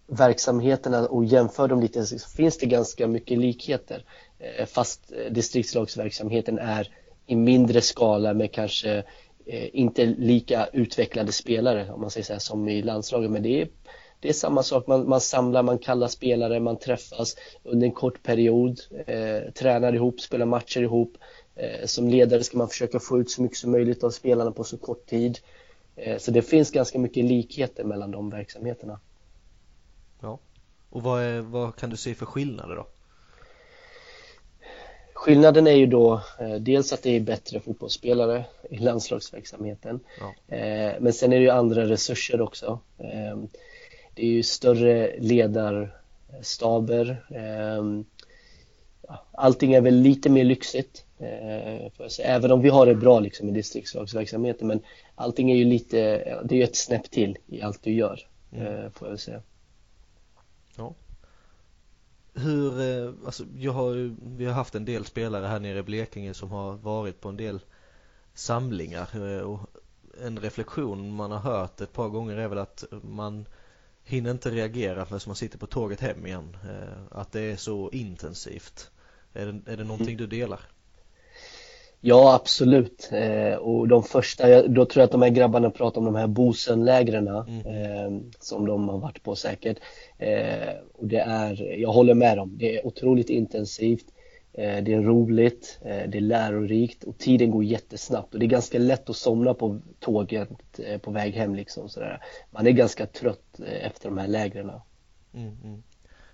[0.08, 4.04] verksamheterna och jämför dem lite så finns det ganska mycket likheter.
[4.40, 6.90] Eh, fast eh, distriktslagsverksamheten är
[7.28, 9.04] i mindre skala med kanske
[9.46, 13.62] eh, inte lika utvecklade spelare om man säger så här, som i landslaget men det
[13.62, 13.68] är,
[14.20, 18.24] det är samma sak, man, man samlar, man kallar spelare, man träffas under en kort
[18.24, 21.18] period, eh, tränar ihop, spelar matcher ihop.
[21.56, 24.64] Eh, som ledare ska man försöka få ut så mycket som möjligt av spelarna på
[24.64, 25.40] så kort tid.
[25.96, 29.00] Eh, så det finns ganska mycket likheter mellan de verksamheterna.
[30.22, 30.40] Ja,
[30.90, 32.88] och vad, är, vad kan du se för skillnader då?
[35.26, 40.56] Skillnaden är ju då eh, dels att det är bättre fotbollsspelare i landslagsverksamheten ja.
[40.56, 42.80] eh, men sen är det ju andra resurser också.
[42.98, 43.38] Eh,
[44.14, 47.26] det är ju större ledarstaber.
[49.32, 51.06] Allting är väl lite mer lyxigt.
[52.20, 54.80] Även om vi har det bra liksom, i distriktslagsverksamheten men
[55.16, 55.98] allting är ju lite,
[56.44, 58.92] det är ju ett snäpp till i allt du gör mm.
[58.92, 59.42] Får jag säga.
[60.78, 60.94] Ja
[62.36, 66.52] hur, alltså jag har vi har haft en del spelare här nere i Blekinge som
[66.52, 67.60] har varit på en del
[68.34, 69.60] samlingar eh, och
[70.24, 73.46] en reflektion man har hört ett par gånger är väl att man
[74.04, 76.58] hinner inte reagera förrän man sitter på tåget hem igen.
[76.64, 78.92] Eh, att det är så intensivt.
[79.34, 80.60] Är det, är det någonting du delar?
[82.08, 83.10] Ja, absolut.
[83.12, 86.28] Eh, och de första, då tror jag att de här grabbarna pratar om de här
[86.28, 87.60] Bosenlägren mm.
[87.60, 89.78] eh, som de har varit på säkert.
[90.18, 94.06] Eh, och det är, jag håller med dem, det är otroligt intensivt.
[94.54, 98.48] Eh, det är roligt, eh, det är lärorikt och tiden går jättesnabbt och det är
[98.48, 102.24] ganska lätt att somna på tåget eh, på väg hem liksom sådär.
[102.52, 104.72] Man är ganska trött efter de här lägren.
[105.34, 105.84] Mm, mm.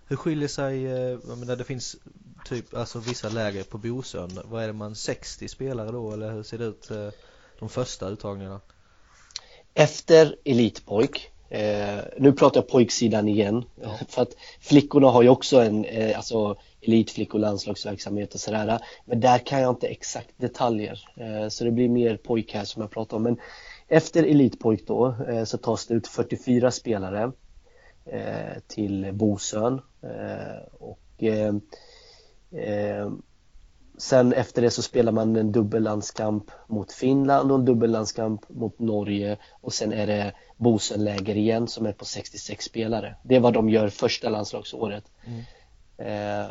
[0.08, 1.96] Hur skiljer sig, jag menar det finns
[2.46, 6.44] typ, alltså vissa läger på Bosön, vad är det man, 60 spelare då eller hur
[6.44, 6.90] ser det ut
[7.60, 8.62] de första uttagningarna?
[9.74, 14.00] Efter Elitpojk Eh, nu pratar jag pojksidan igen, ja.
[14.08, 18.80] för att flickorna har ju också en, eh, alltså elitflickor landslagsverksamhet och sådär.
[19.06, 22.82] Men där kan jag inte exakt detaljer, eh, så det blir mer pojk här som
[22.82, 23.24] jag pratar om.
[23.24, 23.38] Men
[23.88, 27.32] efter elitpojk då eh, så tas det ut 44 spelare
[28.06, 29.82] eh, till Bosön
[32.52, 33.12] eh,
[34.02, 39.38] Sen efter det så spelar man en dubbellandskamp mot Finland och en dubbellandskamp mot Norge
[39.62, 43.16] och sen är det Bosenläger igen som är på 66 spelare.
[43.24, 45.04] Det är vad de gör första landslagsåret.
[45.26, 45.42] Mm.
[45.98, 46.50] Eh,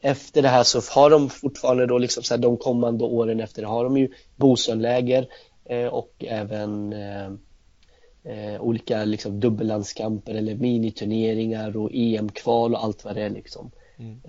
[0.00, 3.62] efter det här så har de fortfarande då liksom så här, de kommande åren efter
[3.62, 5.28] det har de ju Bosenläger
[5.64, 13.22] eh, och även eh, olika liksom dubbellandskamper eller miniturneringar och EM-kval och allt vad det
[13.22, 13.70] är liksom.
[14.00, 14.20] Mm.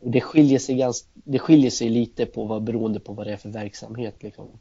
[0.00, 3.32] och det skiljer sig ganska, det skiljer sig lite på vad beroende på vad det
[3.32, 4.58] är för verksamhet liksom.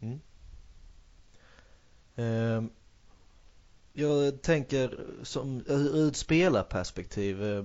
[0.00, 0.20] Mm.
[2.16, 2.70] Um,
[3.92, 7.64] jag tänker som ur ett spelarperspektiv eh,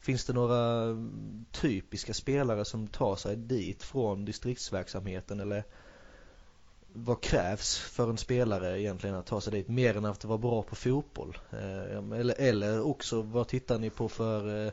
[0.00, 0.96] Finns det några
[1.52, 5.64] typiska spelare som tar sig dit från distriktsverksamheten eller
[6.92, 10.62] vad krävs för en spelare egentligen att ta sig dit mer än att vara bra
[10.62, 11.38] på fotboll?
[11.50, 14.72] Eh, eller, eller också vad tittar ni på för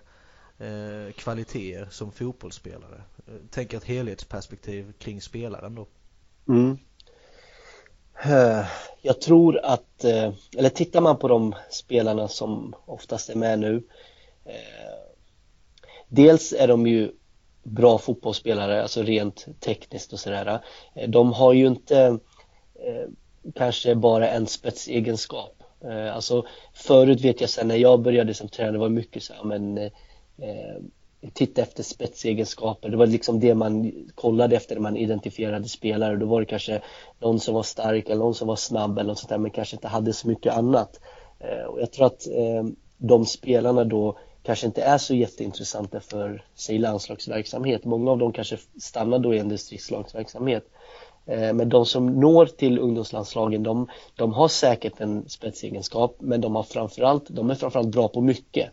[0.59, 3.01] eh, kvaliteter som fotbollsspelare?
[3.27, 5.87] Eh, tänk ett helhetsperspektiv kring spelaren då.
[6.47, 6.77] Mm.
[8.23, 8.65] Eh,
[9.01, 13.83] jag tror att, eh, eller tittar man på de spelarna som oftast är med nu
[14.45, 15.05] eh,
[16.07, 17.11] Dels är de ju
[17.63, 20.59] bra fotbollsspelare, alltså rent tekniskt och sådär
[21.07, 22.19] De har ju inte
[23.55, 25.63] kanske bara en spetsegenskap
[26.13, 29.91] Alltså förut vet jag sen när jag började som tränare var mycket så här, men
[30.37, 30.81] Eh,
[31.33, 32.89] titta efter spetsegenskaper.
[32.89, 36.15] Det var liksom det man kollade efter när man identifierade spelare.
[36.15, 36.81] Då var det kanske
[37.19, 39.75] någon som var stark eller någon som var snabb eller något sånt där, men kanske
[39.75, 40.99] inte hade så mycket annat.
[41.39, 42.63] Eh, och jag tror att eh,
[42.97, 47.85] de spelarna då kanske inte är så jätteintressanta för sig landslagsverksamhet.
[47.85, 50.65] Många av dem kanske stannar då i en distriktslagsverksamhet.
[51.27, 56.63] Men de som når till ungdomslandslagen, de, de har säkert en spetsegenskap, men de, har
[56.63, 58.69] framförallt, de är framförallt bra på mycket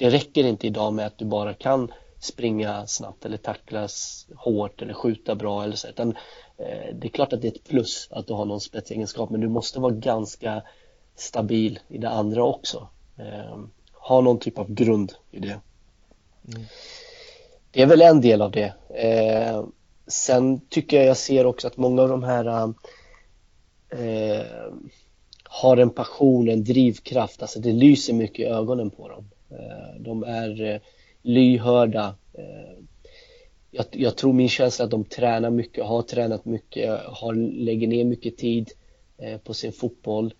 [0.00, 4.94] det räcker inte idag med att du bara kan springa snabbt eller tacklas hårt eller
[4.94, 6.08] skjuta bra eller så utan
[6.56, 9.40] eh, det är klart att det är ett plus att du har någon spetsegenskap men
[9.40, 10.62] du måste vara ganska
[11.16, 13.58] stabil i det andra också eh,
[13.92, 15.60] ha någon typ av grund i det
[16.48, 16.66] mm.
[17.70, 19.64] det är väl en del av det eh,
[20.06, 22.74] sen tycker jag jag ser också att många av de här
[25.44, 29.30] har en passion, en drivkraft, alltså det lyser mycket i ögonen på dem.
[29.50, 30.80] Eh, de är eh,
[31.22, 32.14] lyhörda.
[32.32, 32.78] Eh,
[33.70, 37.86] jag, jag, tror min känsla är att de tränar mycket, har tränat mycket, har, lägger
[37.86, 38.70] ner mycket tid
[39.44, 40.34] på sin fotboll.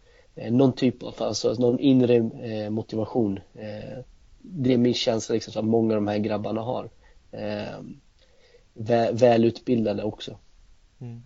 [0.51, 2.21] Någon typ av, alltså någon inre
[2.71, 3.41] motivation.
[4.39, 6.91] det är min känsla liksom, som många av de här grabbarna har.
[9.13, 10.39] välutbildade också.
[11.01, 11.23] Mm.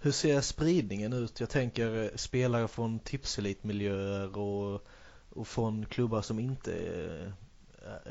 [0.00, 1.40] Hur ser spridningen ut?
[1.40, 4.86] Jag tänker spelare från tipselitmiljöer och,
[5.34, 6.72] och från klubbar som inte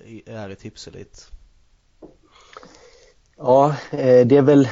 [0.06, 1.32] eh, är i tipselit.
[3.38, 4.68] Ja, eh, det är väl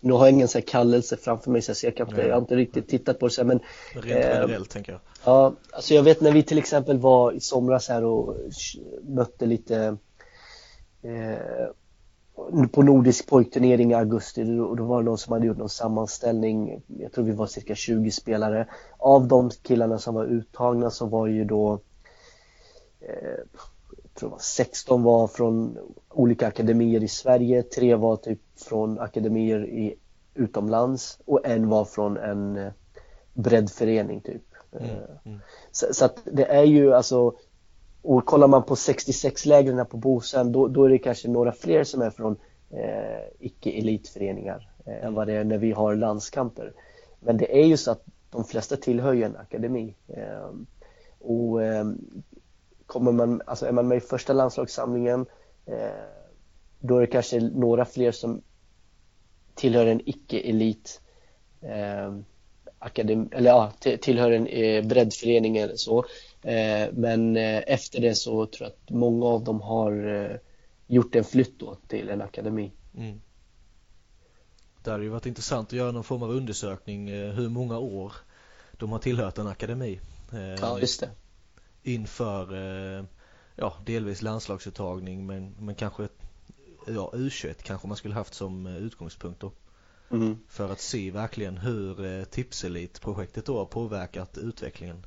[0.00, 2.40] nu har jag ingen så här kallelse framför mig så jag, kan inte, jag har
[2.40, 3.60] inte riktigt tittat på det så men
[3.92, 7.40] Rent generellt eh, tänker jag Ja, alltså jag vet när vi till exempel var i
[7.40, 8.36] somras här och
[9.02, 9.96] mötte lite
[11.02, 11.68] eh,
[12.72, 16.82] på nordisk pojkturnering i augusti och då var det någon som hade gjort någon sammanställning
[16.86, 18.66] Jag tror vi var cirka 20 spelare
[18.98, 21.80] Av de killarna som var uttagna så var ju då
[23.00, 23.38] eh,
[24.02, 25.78] jag tror det var 16 var från
[26.08, 29.94] olika akademier i Sverige, tre var typ från akademier i,
[30.34, 32.72] utomlands och en var från en eh,
[33.34, 34.42] breddförening typ.
[34.72, 35.40] Mm, eh, mm.
[35.72, 37.32] Så, så, att det är ju alltså
[38.02, 42.02] och kollar man på 66-lägren på Bosön då, då är det kanske några fler som
[42.02, 42.36] är från
[42.70, 46.72] eh, icke-elitföreningar eh, än vad det är när vi har landskamper.
[47.20, 49.94] Men det är ju så att de flesta tillhör ju en akademi.
[50.08, 50.50] Eh,
[51.18, 51.84] och eh,
[52.86, 55.26] kommer man, alltså är man med i första landslagssamlingen
[55.66, 56.12] eh,
[56.80, 58.42] då är det kanske några fler som
[59.54, 61.00] tillhör en icke-elit
[61.60, 62.14] eh,
[62.78, 66.04] akademi, eller ja, tillhör en eh, breddförening eller så.
[66.42, 70.36] Eh, men eh, efter det så tror jag att många av dem har eh,
[70.86, 72.72] gjort en flytt då till en akademi.
[72.96, 73.20] Mm.
[74.82, 78.12] Det hade ju varit intressant att göra någon form av undersökning hur många år
[78.72, 80.00] de har tillhört en akademi.
[80.60, 81.10] Ja, just det.
[81.82, 82.54] Inför,
[83.56, 86.08] ja, delvis landslagsuttagning men, men kanske,
[86.86, 89.52] ja, U21 kanske man skulle haft som utgångspunkt då.
[90.10, 90.38] Mm.
[90.48, 95.06] För att se verkligen hur Tipselit-projektet då har påverkat utvecklingen.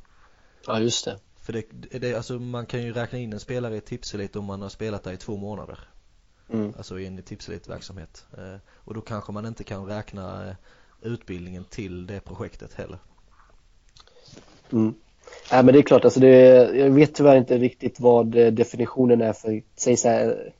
[0.67, 1.19] Ja, just det.
[1.45, 4.61] För det, det, alltså man kan ju räkna in en spelare i Tipselit om man
[4.61, 5.79] har spelat där i två månader.
[6.53, 6.73] Mm.
[6.77, 8.25] Alltså i en Tipselit-verksamhet.
[8.37, 10.55] Eh, och då kanske man inte kan räkna eh,
[11.01, 12.97] utbildningen till det projektet heller.
[14.71, 14.93] Mm.
[15.51, 16.37] Nej men det är klart, alltså det,
[16.75, 20.53] jag vet tyvärr inte riktigt vad eh, definitionen är för, säg så här,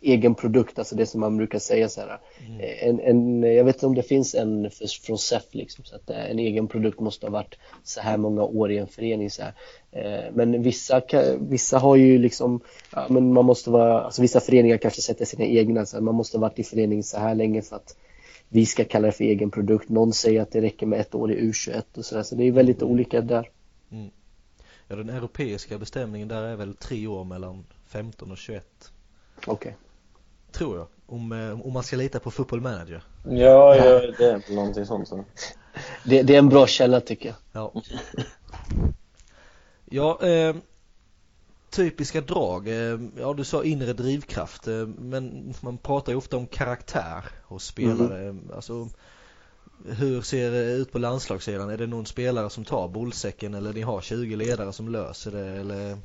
[0.00, 2.20] egen produkt, alltså det som man brukar säga så här.
[2.46, 2.60] Mm.
[2.60, 6.10] En, en, jag vet inte om det finns en för, från SEF liksom, så att
[6.10, 9.54] en egen produkt måste ha varit så här många år i en förening så här.
[9.92, 11.02] Eh, men vissa,
[11.38, 12.60] vissa har ju liksom,
[12.92, 16.14] ja, men man måste vara, alltså vissa föreningar kanske sätter sina egna, så här, man
[16.14, 17.96] måste ha varit i förening så här länge för att
[18.48, 19.88] vi ska kalla det för egen produkt.
[19.88, 22.52] Någon säger att det räcker med ett år i U21 och sådär, så det är
[22.52, 22.92] väldigt mm.
[22.92, 23.50] olika där.
[23.92, 24.10] Mm.
[24.88, 28.92] Ja, den europeiska bestämningen där är väl tre år mellan 15 och 21.
[29.46, 29.52] Okej.
[29.52, 29.72] Okay.
[30.52, 30.86] Tror jag.
[31.06, 33.02] Om, eh, om man ska lita på football manager.
[33.24, 35.08] Ja, ja det är någonting sånt.
[35.08, 35.24] Så.
[36.04, 37.36] Det, det, är en bra källa tycker jag.
[37.52, 37.82] Ja.
[39.92, 40.56] Ja, eh,
[41.70, 42.68] typiska drag.
[42.68, 44.68] Eh, ja, du sa inre drivkraft.
[44.68, 48.22] Eh, men man pratar ju ofta om karaktär hos spelare.
[48.22, 48.50] Mm.
[48.54, 48.88] Alltså,
[49.86, 51.70] hur ser det ut på landslagssidan?
[51.70, 55.46] Är det någon spelare som tar bollsäcken eller ni har 20 ledare som löser det?
[55.46, 55.98] Eller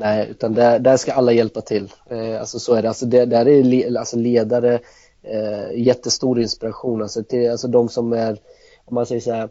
[0.00, 1.92] Nej, utan där, där ska alla hjälpa till.
[2.10, 2.88] Eh, alltså så är det.
[2.88, 4.80] Alltså det, där är le, alltså ledare
[5.22, 7.02] eh, jättestor inspiration.
[7.02, 8.38] Alltså, till, alltså de som är,
[8.84, 9.48] om man säger så här,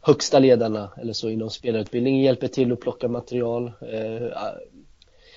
[0.00, 3.72] högsta ledarna eller så inom spelarutbildning hjälper till att plocka material.
[3.92, 4.28] Eh,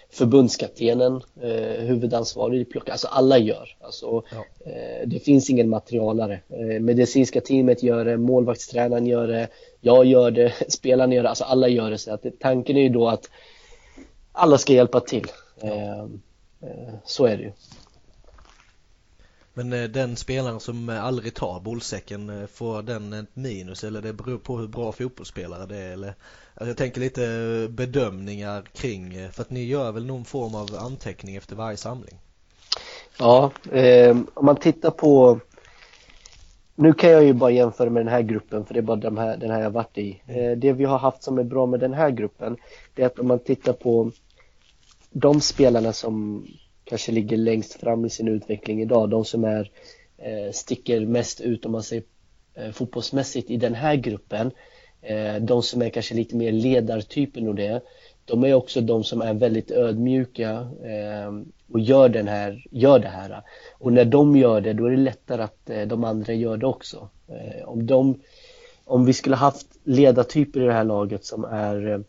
[0.09, 3.77] förbundskaptenen, eh, huvudansvarig plockar, alltså alla gör.
[3.81, 4.45] Alltså, ja.
[4.71, 6.39] eh, det finns ingen materialare.
[6.49, 9.47] Eh, medicinska teamet gör det, målvaktstränaren gör det,
[9.81, 11.97] jag gör det, spelarna gör det, alltså alla gör det.
[11.97, 13.29] Så att, tanken är ju då att
[14.33, 15.27] alla ska hjälpa till.
[15.61, 15.99] Eh,
[16.61, 17.51] eh, så är det ju.
[19.53, 24.37] Men eh, den spelaren som aldrig tar bollsäcken, får den ett minus eller det beror
[24.37, 26.13] på hur bra fotbollsspelare det är eller
[26.53, 31.35] alltså Jag tänker lite bedömningar kring, för att ni gör väl någon form av anteckning
[31.35, 32.19] efter varje samling?
[33.19, 35.39] Ja, eh, om man tittar på
[36.75, 39.17] nu kan jag ju bara jämföra med den här gruppen för det är bara den
[39.17, 40.21] här, den här jag varit i.
[40.27, 40.51] Mm.
[40.51, 42.57] Eh, det vi har haft som är bra med den här gruppen
[42.93, 44.11] det är att om man tittar på
[45.13, 46.47] de spelarna som
[46.83, 49.71] kanske ligger längst fram i sin utveckling idag, de som är
[50.17, 52.03] eh, sticker mest ut om man säger
[52.53, 54.51] eh, fotbollsmässigt i den här gruppen,
[55.01, 57.81] eh, de som är kanske lite mer ledartypen och det,
[58.25, 60.67] de är också de som är väldigt ödmjuka
[61.71, 63.41] och gör, den här, gör det här.
[63.79, 67.09] Och när de gör det, då är det lättare att de andra gör det också.
[67.65, 68.19] Om, de,
[68.85, 72.03] om vi skulle haft ledartyper i det här laget som är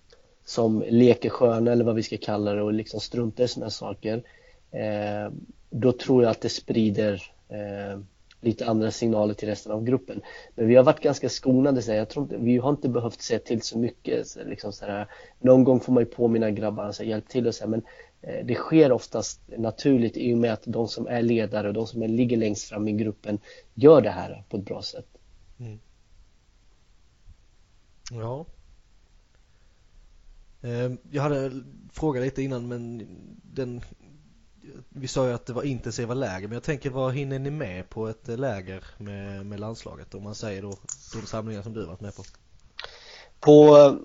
[0.44, 4.22] som leker sköna eller vad vi ska kalla det och liksom struntar i sådana saker
[4.70, 5.32] eh,
[5.70, 8.00] då tror jag att det sprider eh,
[8.40, 10.20] lite andra signaler till resten av gruppen.
[10.54, 13.38] Men vi har varit ganska skonade, så jag tror inte, vi har inte behövt se
[13.38, 14.26] till så mycket.
[14.28, 15.08] Så liksom så här,
[15.40, 17.82] någon gång får man ju påminna grabbarna, så hjälp till och så här, men
[18.20, 21.86] eh, det sker oftast naturligt i och med att de som är ledare och de
[21.86, 23.38] som är, ligger längst fram i gruppen
[23.74, 25.08] gör det här på ett bra sätt.
[25.60, 25.78] Mm.
[28.10, 28.46] Ja.
[30.64, 31.50] Eh, jag hade
[31.92, 33.06] frågat lite innan men
[33.54, 33.80] den
[34.88, 37.90] vi sa ju att det var intensiva läger, men jag tänker vad hinner ni med
[37.90, 40.14] på ett läger med, med landslaget?
[40.14, 40.72] Om man säger då
[41.14, 42.22] de samlingar som du varit med på.
[43.40, 43.96] På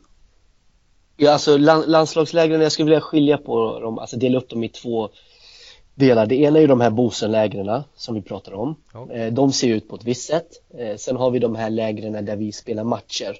[1.21, 5.09] Ja, alltså landslagslägren, jag skulle vilja skilja på dem, alltså dela upp dem i två
[5.95, 6.25] delar.
[6.25, 8.75] Det ena är ju de här Bosenlägren som vi pratar om.
[8.93, 9.11] Ja.
[9.11, 10.47] Eh, de ser ut på ett visst sätt.
[10.77, 13.35] Eh, sen har vi de här lägren där vi spelar matcher.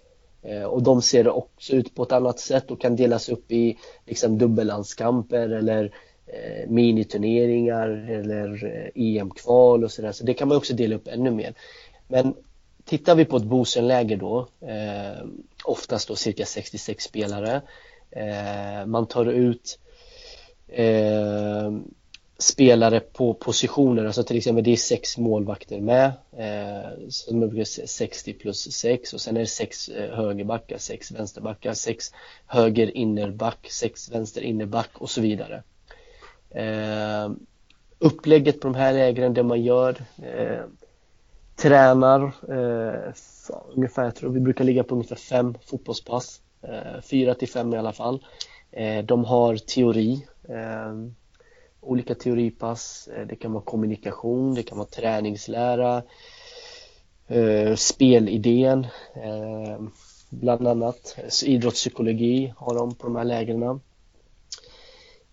[0.50, 3.78] Eh, och de ser också ut på ett annat sätt och kan delas upp i
[4.06, 5.84] liksom dubbellandskamper eller
[6.28, 10.12] eh, miniturneringar eller eh, EM-kval och sådär.
[10.12, 11.54] Så det kan man också dela upp ännu mer.
[12.08, 12.34] Men
[12.86, 15.26] tittar vi på ett Bosenläger då, eh,
[15.64, 17.62] oftast då cirka 66 spelare.
[18.12, 19.80] Eh, man tar ut
[20.68, 21.72] eh,
[22.40, 28.34] spelare på positioner, alltså till exempel det är sex målvakter med, eh, som brukar 60
[28.34, 32.12] plus 6 och sen är det sex eh, högerbackar, sex vänsterbackar, sex
[32.46, 35.64] höger innerback, sex vänster innerback och så vidare.
[36.50, 37.32] Eh,
[38.00, 40.64] upplägget på de här lägren, det man gör eh,
[41.56, 43.14] tränar eh,
[43.76, 46.42] ungefär, jag tror vi brukar ligga på ungefär fem fotbollspass.
[46.62, 48.26] Eh, fyra till fem i alla fall.
[48.72, 50.28] Eh, de har teori.
[50.50, 50.94] Eh,
[51.82, 56.04] olika teoripass det kan vara kommunikation, det kan vara träningslära
[57.76, 58.88] spelidén
[60.30, 61.16] bland annat
[61.46, 63.80] idrottspsykologi har de på de här lägren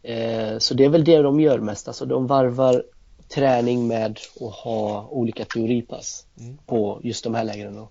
[0.07, 2.85] Eh, så det är väl det de gör mest, alltså de varvar
[3.29, 6.57] träning med att ha olika teoripass mm.
[6.67, 7.87] på just de här lägren.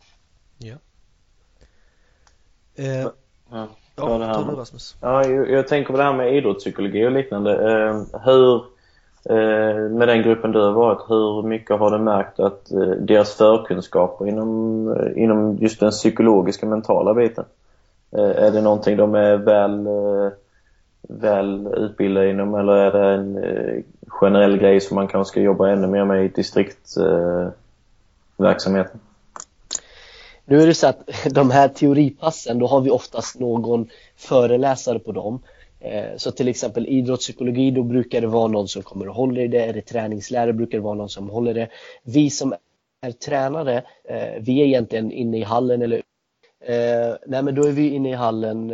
[0.58, 0.76] Ja.
[2.76, 3.08] Eh,
[3.50, 3.70] ja.
[3.96, 4.56] Ja, det här.
[4.56, 4.96] Rasmus.
[5.02, 7.72] Ja, jag, jag, tänker på det här med idrottspsykologi och liknande.
[7.72, 8.56] Eh, hur,
[9.30, 13.36] eh, med den gruppen du har varit, hur mycket har du märkt att eh, deras
[13.36, 17.46] förkunskaper inom, eh, inom just den psykologiska mentala biten,
[18.12, 19.88] är det någonting de är väl
[21.10, 25.70] väl utbildade inom eller är det en eh, generell grej som man kanske ska jobba
[25.70, 29.00] ännu mer med i distriktsverksamheten?
[30.46, 35.12] Nu är det så att de här teoripassen, då har vi oftast någon föreläsare på
[35.12, 35.44] dem.
[35.80, 39.48] Eh, så till exempel idrottspsykologi, då brukar det vara någon som kommer och håller i
[39.48, 39.72] det.
[39.72, 41.70] Det träningslärare brukar det vara någon som håller det.
[42.04, 42.54] Vi som
[43.02, 43.78] är tränare,
[44.10, 46.02] eh, vi är egentligen inne i hallen eller
[46.68, 48.72] Eh, nej men då är vi inne i hallen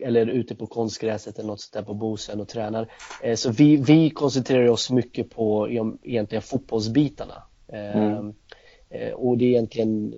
[0.00, 2.88] eller ute på konstgräset eller något sånt där på Bosön och tränar.
[3.34, 5.68] Så vi, vi koncentrerar oss mycket på
[6.02, 7.42] egentligen fotbollsbitarna.
[7.68, 8.34] Mm.
[9.14, 10.14] Och det är egentligen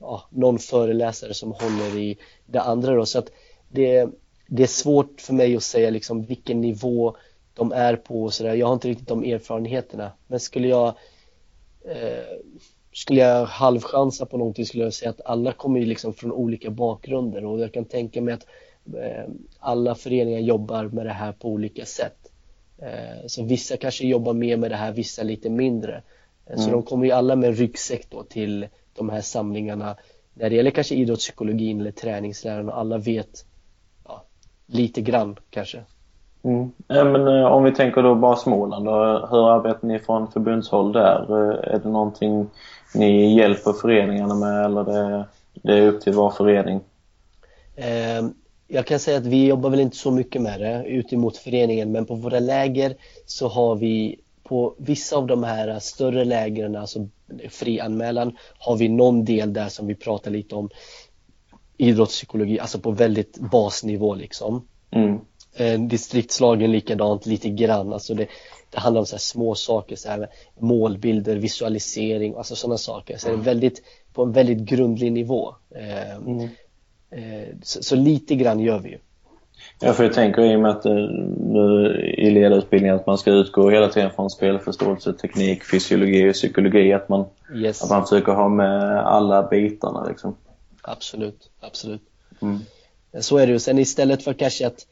[0.00, 3.06] ja, någon föreläsare som håller i det andra då.
[3.06, 3.30] Så att
[3.68, 4.08] det,
[4.46, 7.16] det är svårt för mig att säga liksom vilken nivå
[7.54, 8.54] de är på och sådär.
[8.54, 10.12] Jag har inte riktigt de erfarenheterna.
[10.26, 10.88] Men skulle jag
[11.84, 12.38] eh,
[12.92, 16.70] skulle jag halvchansa på någonting skulle jag säga att alla kommer ju liksom från olika
[16.70, 18.46] bakgrunder och jag kan tänka mig att
[18.94, 22.32] eh, alla föreningar jobbar med det här på olika sätt.
[22.78, 26.02] Eh, så vissa kanske jobbar mer med det här, vissa lite mindre.
[26.46, 26.72] Eh, så mm.
[26.72, 28.66] de kommer ju alla med ryggsäck då till
[28.98, 29.96] de här samlingarna
[30.34, 33.44] när det gäller kanske idrottspsykologin eller träningsläran och alla vet
[34.04, 34.22] ja,
[34.66, 35.82] lite grann kanske.
[36.42, 36.70] Mm.
[36.86, 41.34] Ja, men, om vi tänker då bara Småland, då, hur arbetar ni från förbundshåll där?
[41.64, 42.46] Är det någonting
[42.94, 46.80] ni hjälper föreningarna med eller det, det är upp till var förening?
[47.76, 48.28] Eh,
[48.68, 52.06] jag kan säga att vi jobbar väl inte så mycket med det utemot föreningen men
[52.06, 52.94] på våra läger
[53.26, 57.08] så har vi på vissa av de här större lägren, alltså
[57.48, 60.70] fri anmälan, har vi någon del där som vi pratar lite om
[61.76, 64.66] idrottspsykologi, alltså på väldigt basnivå liksom.
[64.90, 65.18] Mm.
[65.54, 68.26] Eh, distriktslagen likadant lite grann, alltså det,
[68.70, 70.28] det handlar om så små saker, så här
[70.58, 73.16] målbilder, visualisering, alltså sådana saker.
[73.16, 73.82] Så det är väldigt,
[74.12, 75.54] på en väldigt grundlig nivå.
[75.74, 76.48] Eh, mm.
[77.10, 78.98] Eh, så, så, lite grann gör vi ju.
[79.80, 83.30] Ja, för jag tänker i och med att eh, nu i ledarutbildningen att man ska
[83.30, 86.92] utgå hela tiden från spelförståelse, teknik, fysiologi och psykologi.
[86.92, 87.24] Att man,
[87.54, 87.82] yes.
[87.82, 90.36] att man försöker ha med alla bitarna liksom.
[90.82, 92.02] Absolut, absolut.
[92.42, 92.58] Mm.
[93.20, 93.58] Så är det ju.
[93.58, 94.86] Sen istället för kanske att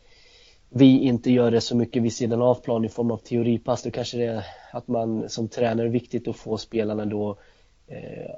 [0.68, 3.90] vi inte gör det så mycket vid sidan av plan i form av teoripass, då
[3.90, 7.38] kanske det är att man som tränare är viktigt att få spelarna då
[7.88, 8.30] eh,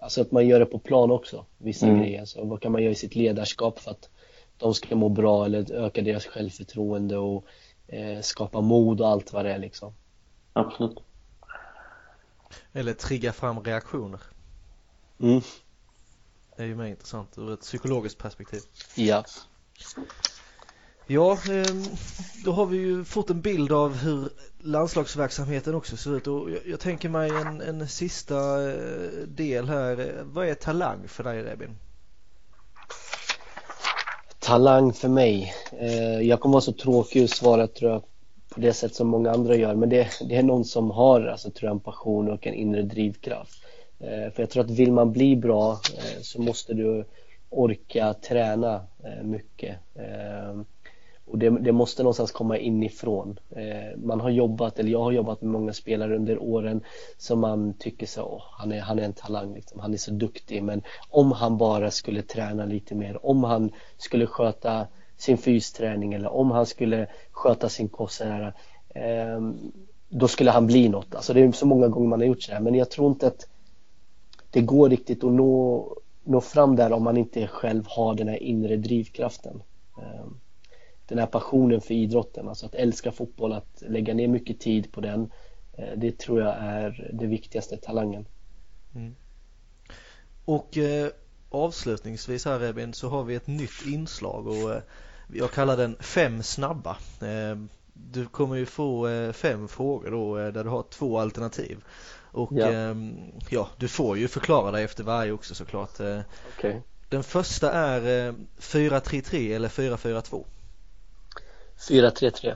[0.00, 2.00] Alltså att man gör det på plan också, vissa mm.
[2.00, 2.24] grejer.
[2.24, 4.08] Så vad kan man göra i sitt ledarskap för att
[4.60, 7.44] de ska må bra eller öka deras självförtroende och
[7.86, 9.92] eh, skapa mod och allt vad det är liksom.
[10.52, 10.98] Absolut.
[12.72, 14.20] Eller trigga fram reaktioner.
[15.20, 15.40] Mm.
[16.56, 18.60] Det är ju mer intressant ur ett psykologiskt perspektiv.
[18.96, 19.24] Ja.
[21.06, 21.84] Ja, ehm,
[22.44, 26.80] då har vi ju fått en bild av hur landslagsverksamheten också ser ut och jag,
[26.80, 30.22] tänker mig en, en sista eh, del här.
[30.24, 31.76] Vad är talang för dig Rebin?
[34.50, 35.52] Talang för mig?
[35.78, 38.02] Eh, jag kommer vara så tråkig att svara tror jag
[38.54, 41.50] på det sätt som många andra gör men det, det är någon som har alltså,
[41.50, 43.62] tror jag, en passion och en inre drivkraft.
[44.00, 47.04] Eh, för jag tror att vill man bli bra eh, så måste du
[47.50, 49.76] orka träna eh, mycket.
[49.94, 50.60] Eh,
[51.30, 53.38] och det, det, måste någonstans komma inifrån.
[53.50, 56.80] Eh, man har jobbat, eller jag har jobbat med många spelare under åren
[57.18, 59.80] som man tycker så, åh, han, är, han är en talang, liksom.
[59.80, 60.62] han är så duktig.
[60.62, 66.32] Men om han bara skulle träna lite mer, om han skulle sköta sin fysträning eller
[66.32, 68.54] om han skulle sköta sin kost sådär,
[68.88, 69.40] eh,
[70.08, 71.14] då skulle han bli något.
[71.14, 73.46] Alltså det är så många gånger man har gjort sådär men jag tror inte att
[74.50, 75.86] det går riktigt att nå,
[76.24, 79.62] nå fram där om man inte själv har den här inre drivkraften.
[79.98, 80.26] Eh,
[81.10, 85.00] den här passionen för idrotten, alltså att älska fotboll, att lägga ner mycket tid på
[85.00, 85.32] den.
[85.72, 88.26] Eh, det tror jag är det viktigaste talangen.
[88.94, 89.14] Mm.
[90.44, 91.08] Och eh,
[91.50, 94.82] avslutningsvis här Rebin så har vi ett nytt inslag och eh,
[95.32, 96.96] jag kallar den fem snabba.
[97.20, 97.58] Eh,
[97.92, 101.84] du kommer ju få eh, fem frågor då eh, där du har två alternativ.
[102.32, 102.72] Och ja.
[102.72, 103.16] Ehm,
[103.48, 103.68] ja.
[103.76, 106.00] du får ju förklara dig efter varje också såklart.
[106.58, 106.80] Okay.
[107.08, 110.44] Den första är 4-3-3 eller 4-4-2.
[111.88, 112.54] 4-3-3.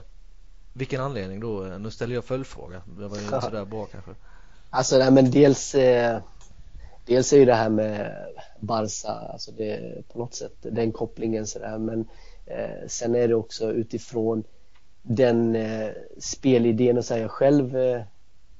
[0.73, 1.61] Vilken anledning då?
[1.61, 2.81] Nu ställer jag följdfråga.
[2.99, 4.11] Det var ju inte sådär bra kanske.
[4.69, 6.19] Alltså, nej, men dels eh,
[7.05, 8.15] Dels är ju det här med
[8.59, 12.07] Barca, alltså det på något sätt den kopplingen sådär men
[12.45, 14.43] eh, sen är det också utifrån
[15.01, 18.01] den eh, spelidén och så här, jag själv eh,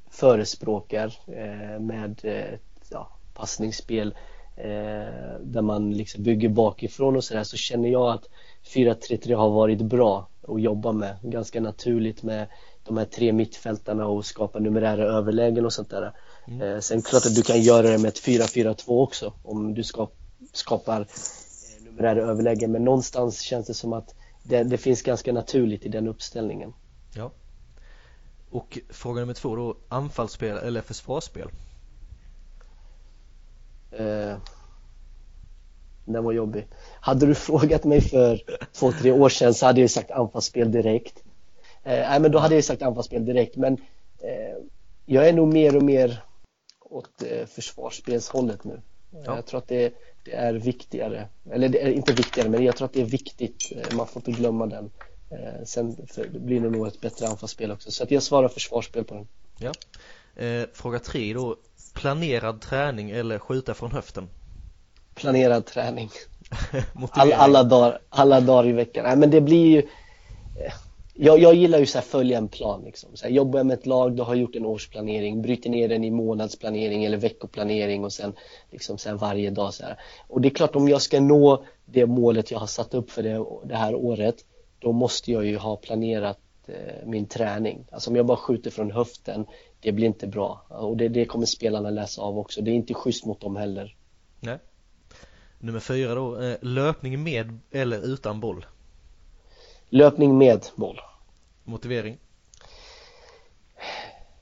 [0.10, 2.60] förespråkar eh, med eh,
[2.90, 4.16] ja, passningsspel
[4.56, 8.30] eh, där man liksom bygger bakifrån och sådär så känner jag att
[8.74, 11.18] 4-3-3 har varit bra att jobba med.
[11.22, 12.48] Ganska naturligt med
[12.84, 16.14] de här tre mittfältarna och skapa numerära överlägen och sånt där.
[16.48, 16.62] Mm.
[16.62, 20.14] Eh, sen klart att du kan göra det med ett 4-4-2 också om du skap,
[20.54, 25.86] skapar eh, numerära överlägen men någonstans känns det som att det, det, finns ganska naturligt
[25.86, 26.74] i den uppställningen.
[27.16, 27.32] Ja.
[28.52, 31.50] Och fråga nummer två då, anfallsspel eller försvarsspel?
[33.92, 34.38] Eh,
[36.06, 36.68] den var jobbig.
[37.00, 38.42] Hade du frågat mig för
[38.74, 41.24] två, tre år sedan så hade jag sagt anfallsspel direkt.
[41.84, 43.56] Eh, men då hade jag sagt anfallsspel direkt.
[43.56, 43.74] Men
[44.20, 44.58] eh,
[45.06, 46.24] jag är nog mer och mer
[46.80, 48.82] åt eh, försvarsspelshållet nu.
[49.12, 49.36] Ja.
[49.36, 49.94] Jag tror att det,
[50.24, 51.28] det, är viktigare.
[51.52, 53.72] Eller det är inte viktigare, men jag tror att det är viktigt.
[53.76, 54.92] Eh, man får inte glömma den.
[55.32, 55.96] Eh, sen
[56.32, 57.92] blir det nog ett bättre anfallsspel också.
[57.92, 59.28] Så att jag svarar försvarsspel på den.
[59.58, 59.72] Ja.
[60.44, 61.56] Eh, fråga tre då.
[61.94, 64.30] Planerad träning eller skjuta från höften?
[65.16, 66.10] Planerad träning.
[67.12, 69.04] All, alla, dagar, alla dagar i veckan.
[69.04, 70.74] Nej, men det blir ju eh,
[71.18, 72.84] jag, jag gillar ju att följa en plan.
[72.86, 73.10] Liksom.
[73.14, 75.90] Så här, jobbar jag med ett lag, då har jag gjort en årsplanering, bryter ner
[75.90, 78.34] den i månadsplanering eller veckoplanering och sen,
[78.72, 79.74] liksom, sen varje dag.
[79.74, 80.00] Så här.
[80.28, 83.24] Och det är klart, om jag ska nå det målet jag har satt upp för
[83.24, 84.36] det, det här året,
[84.80, 87.86] då måste jag ju ha planerat eh, min träning.
[87.92, 89.46] Alltså om jag bara skjuter från höften,
[89.80, 90.66] det blir inte bra.
[90.70, 92.62] Och det, det kommer spelarna läsa av också.
[92.62, 93.96] Det är inte schysst mot dem heller.
[94.40, 94.58] Nej.
[95.60, 98.66] Nummer fyra då, eh, löpning med eller utan boll?
[99.90, 101.00] Löpning med boll.
[101.64, 102.18] Motivering?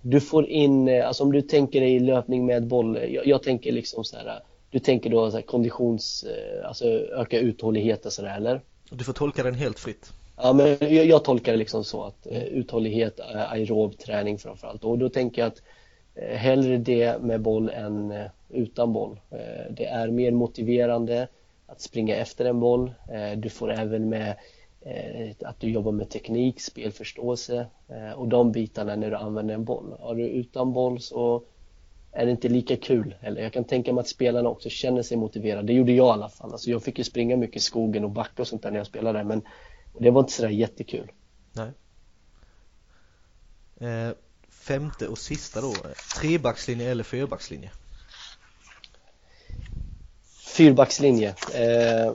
[0.02, 3.72] Du får in, eh, alltså om du tänker dig löpning med boll, jag, jag tänker
[3.72, 8.38] liksom så här, du tänker då så här konditions, eh, alltså öka uthållighet och sådär
[8.38, 8.62] eller?
[8.90, 10.14] Du får tolka den helt fritt.
[10.38, 15.10] Ja men jag, jag tolkar det liksom så att uthållighet, aerob träning framförallt och då
[15.10, 15.62] tänker jag att
[16.16, 19.20] Eh, hellre det med boll än eh, utan boll.
[19.32, 21.28] Eh, det är mer motiverande
[21.68, 22.94] att springa efter en boll.
[23.12, 24.36] Eh, du får även med
[24.82, 27.68] eh, att du jobbar med teknik, spelförståelse
[28.16, 29.96] och de bitarna när du använder en boll.
[30.00, 31.44] Har du utan boll så
[32.12, 33.16] är det inte lika kul.
[33.22, 35.68] Eller jag kan tänka mig att spelarna också känner sig motiverade.
[35.68, 36.52] Det gjorde jag i alla fall.
[36.52, 38.88] Alltså jag fick ju springa mycket i skogen och backa och sånt där när jag
[38.88, 39.42] spelade men
[40.00, 41.12] det var inte sådär jättekul.
[41.54, 41.72] Nej.
[43.90, 44.14] Eh,
[44.50, 45.74] femte och sista då,
[46.22, 47.72] trebackslinje eller fyrbackslinje?
[50.54, 51.30] Fyrbackslinje.
[51.30, 52.14] Eh,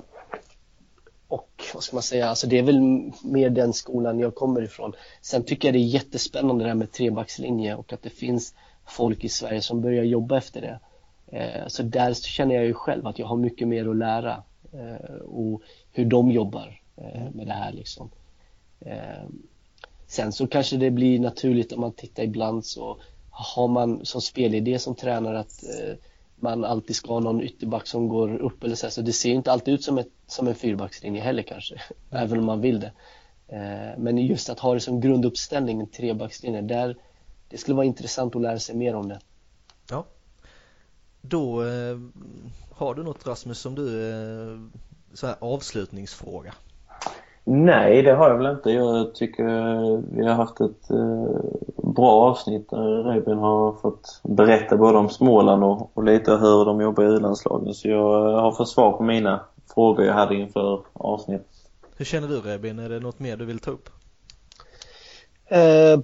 [1.29, 2.81] och vad ska man säga, alltså det är väl
[3.23, 4.93] mer den skolan jag kommer ifrån.
[5.23, 8.55] Sen tycker jag det är jättespännande det här med trebackslinje och att det finns
[8.87, 10.79] folk i Sverige som börjar jobba efter det.
[11.39, 15.17] Eh, så där känner jag ju själv att jag har mycket mer att lära eh,
[15.17, 15.63] och
[15.93, 18.11] hur de jobbar eh, med det här liksom.
[18.81, 19.29] Eh,
[20.07, 22.99] sen så kanske det blir naturligt om man tittar ibland så
[23.31, 25.95] har man som spelidé som tränare att eh,
[26.41, 29.53] man alltid ska ha någon ytterback som går upp eller så, så det ser inte
[29.53, 31.85] alltid ut som, ett, som en fyrbackslinje heller kanske, mm.
[32.25, 32.93] även om man vill det.
[33.49, 36.97] Eh, men just att ha det som grunduppställning, en trebackslinje, där
[37.49, 39.21] det skulle vara intressant att lära sig mer om det.
[39.91, 40.07] Ja.
[41.21, 41.99] Då eh,
[42.71, 44.59] har du något Rasmus som du, eh,
[45.15, 46.55] så här avslutningsfråga?
[47.51, 48.71] Nej, det har jag väl inte.
[48.71, 49.45] Jag tycker
[50.17, 55.65] vi har haft ett eh, bra avsnitt där Röbin har fått berätta både om Småland
[55.65, 57.75] och, och lite hur de jobbar i u-landslagen.
[57.75, 59.41] Så jag har fått svar på mina
[59.75, 61.47] frågor jag hade inför avsnittet.
[61.97, 62.79] Hur känner du Rebin?
[62.79, 63.89] Är det något mer du vill ta upp?
[65.47, 66.01] Eh,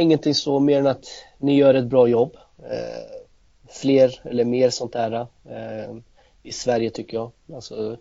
[0.00, 1.04] ingenting så mer än att
[1.38, 2.36] ni gör ett bra jobb.
[2.58, 3.20] Eh,
[3.68, 5.12] fler eller mer sånt där
[5.44, 5.96] eh,
[6.42, 7.30] i Sverige tycker jag.
[7.54, 7.96] Alltså,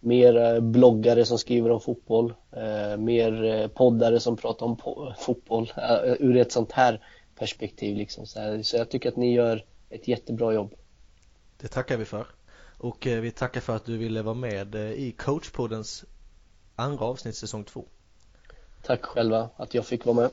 [0.00, 4.76] mer eh, bloggare som skriver om fotboll, eh, mer eh, poddare som pratar om
[5.18, 5.72] fotboll
[6.18, 7.04] ur ett sånt här
[7.38, 7.96] perspektiv.
[7.96, 8.26] Liksom.
[8.26, 10.74] Så, jag tycker att ni gör ett jättebra jobb.
[11.60, 12.26] Det tackar vi för.
[12.78, 16.04] Och vi tackar för att du ville vara med i coachpoddens
[16.76, 17.84] andra avsnitt säsong två.
[18.82, 20.30] Tack själva att jag fick vara med.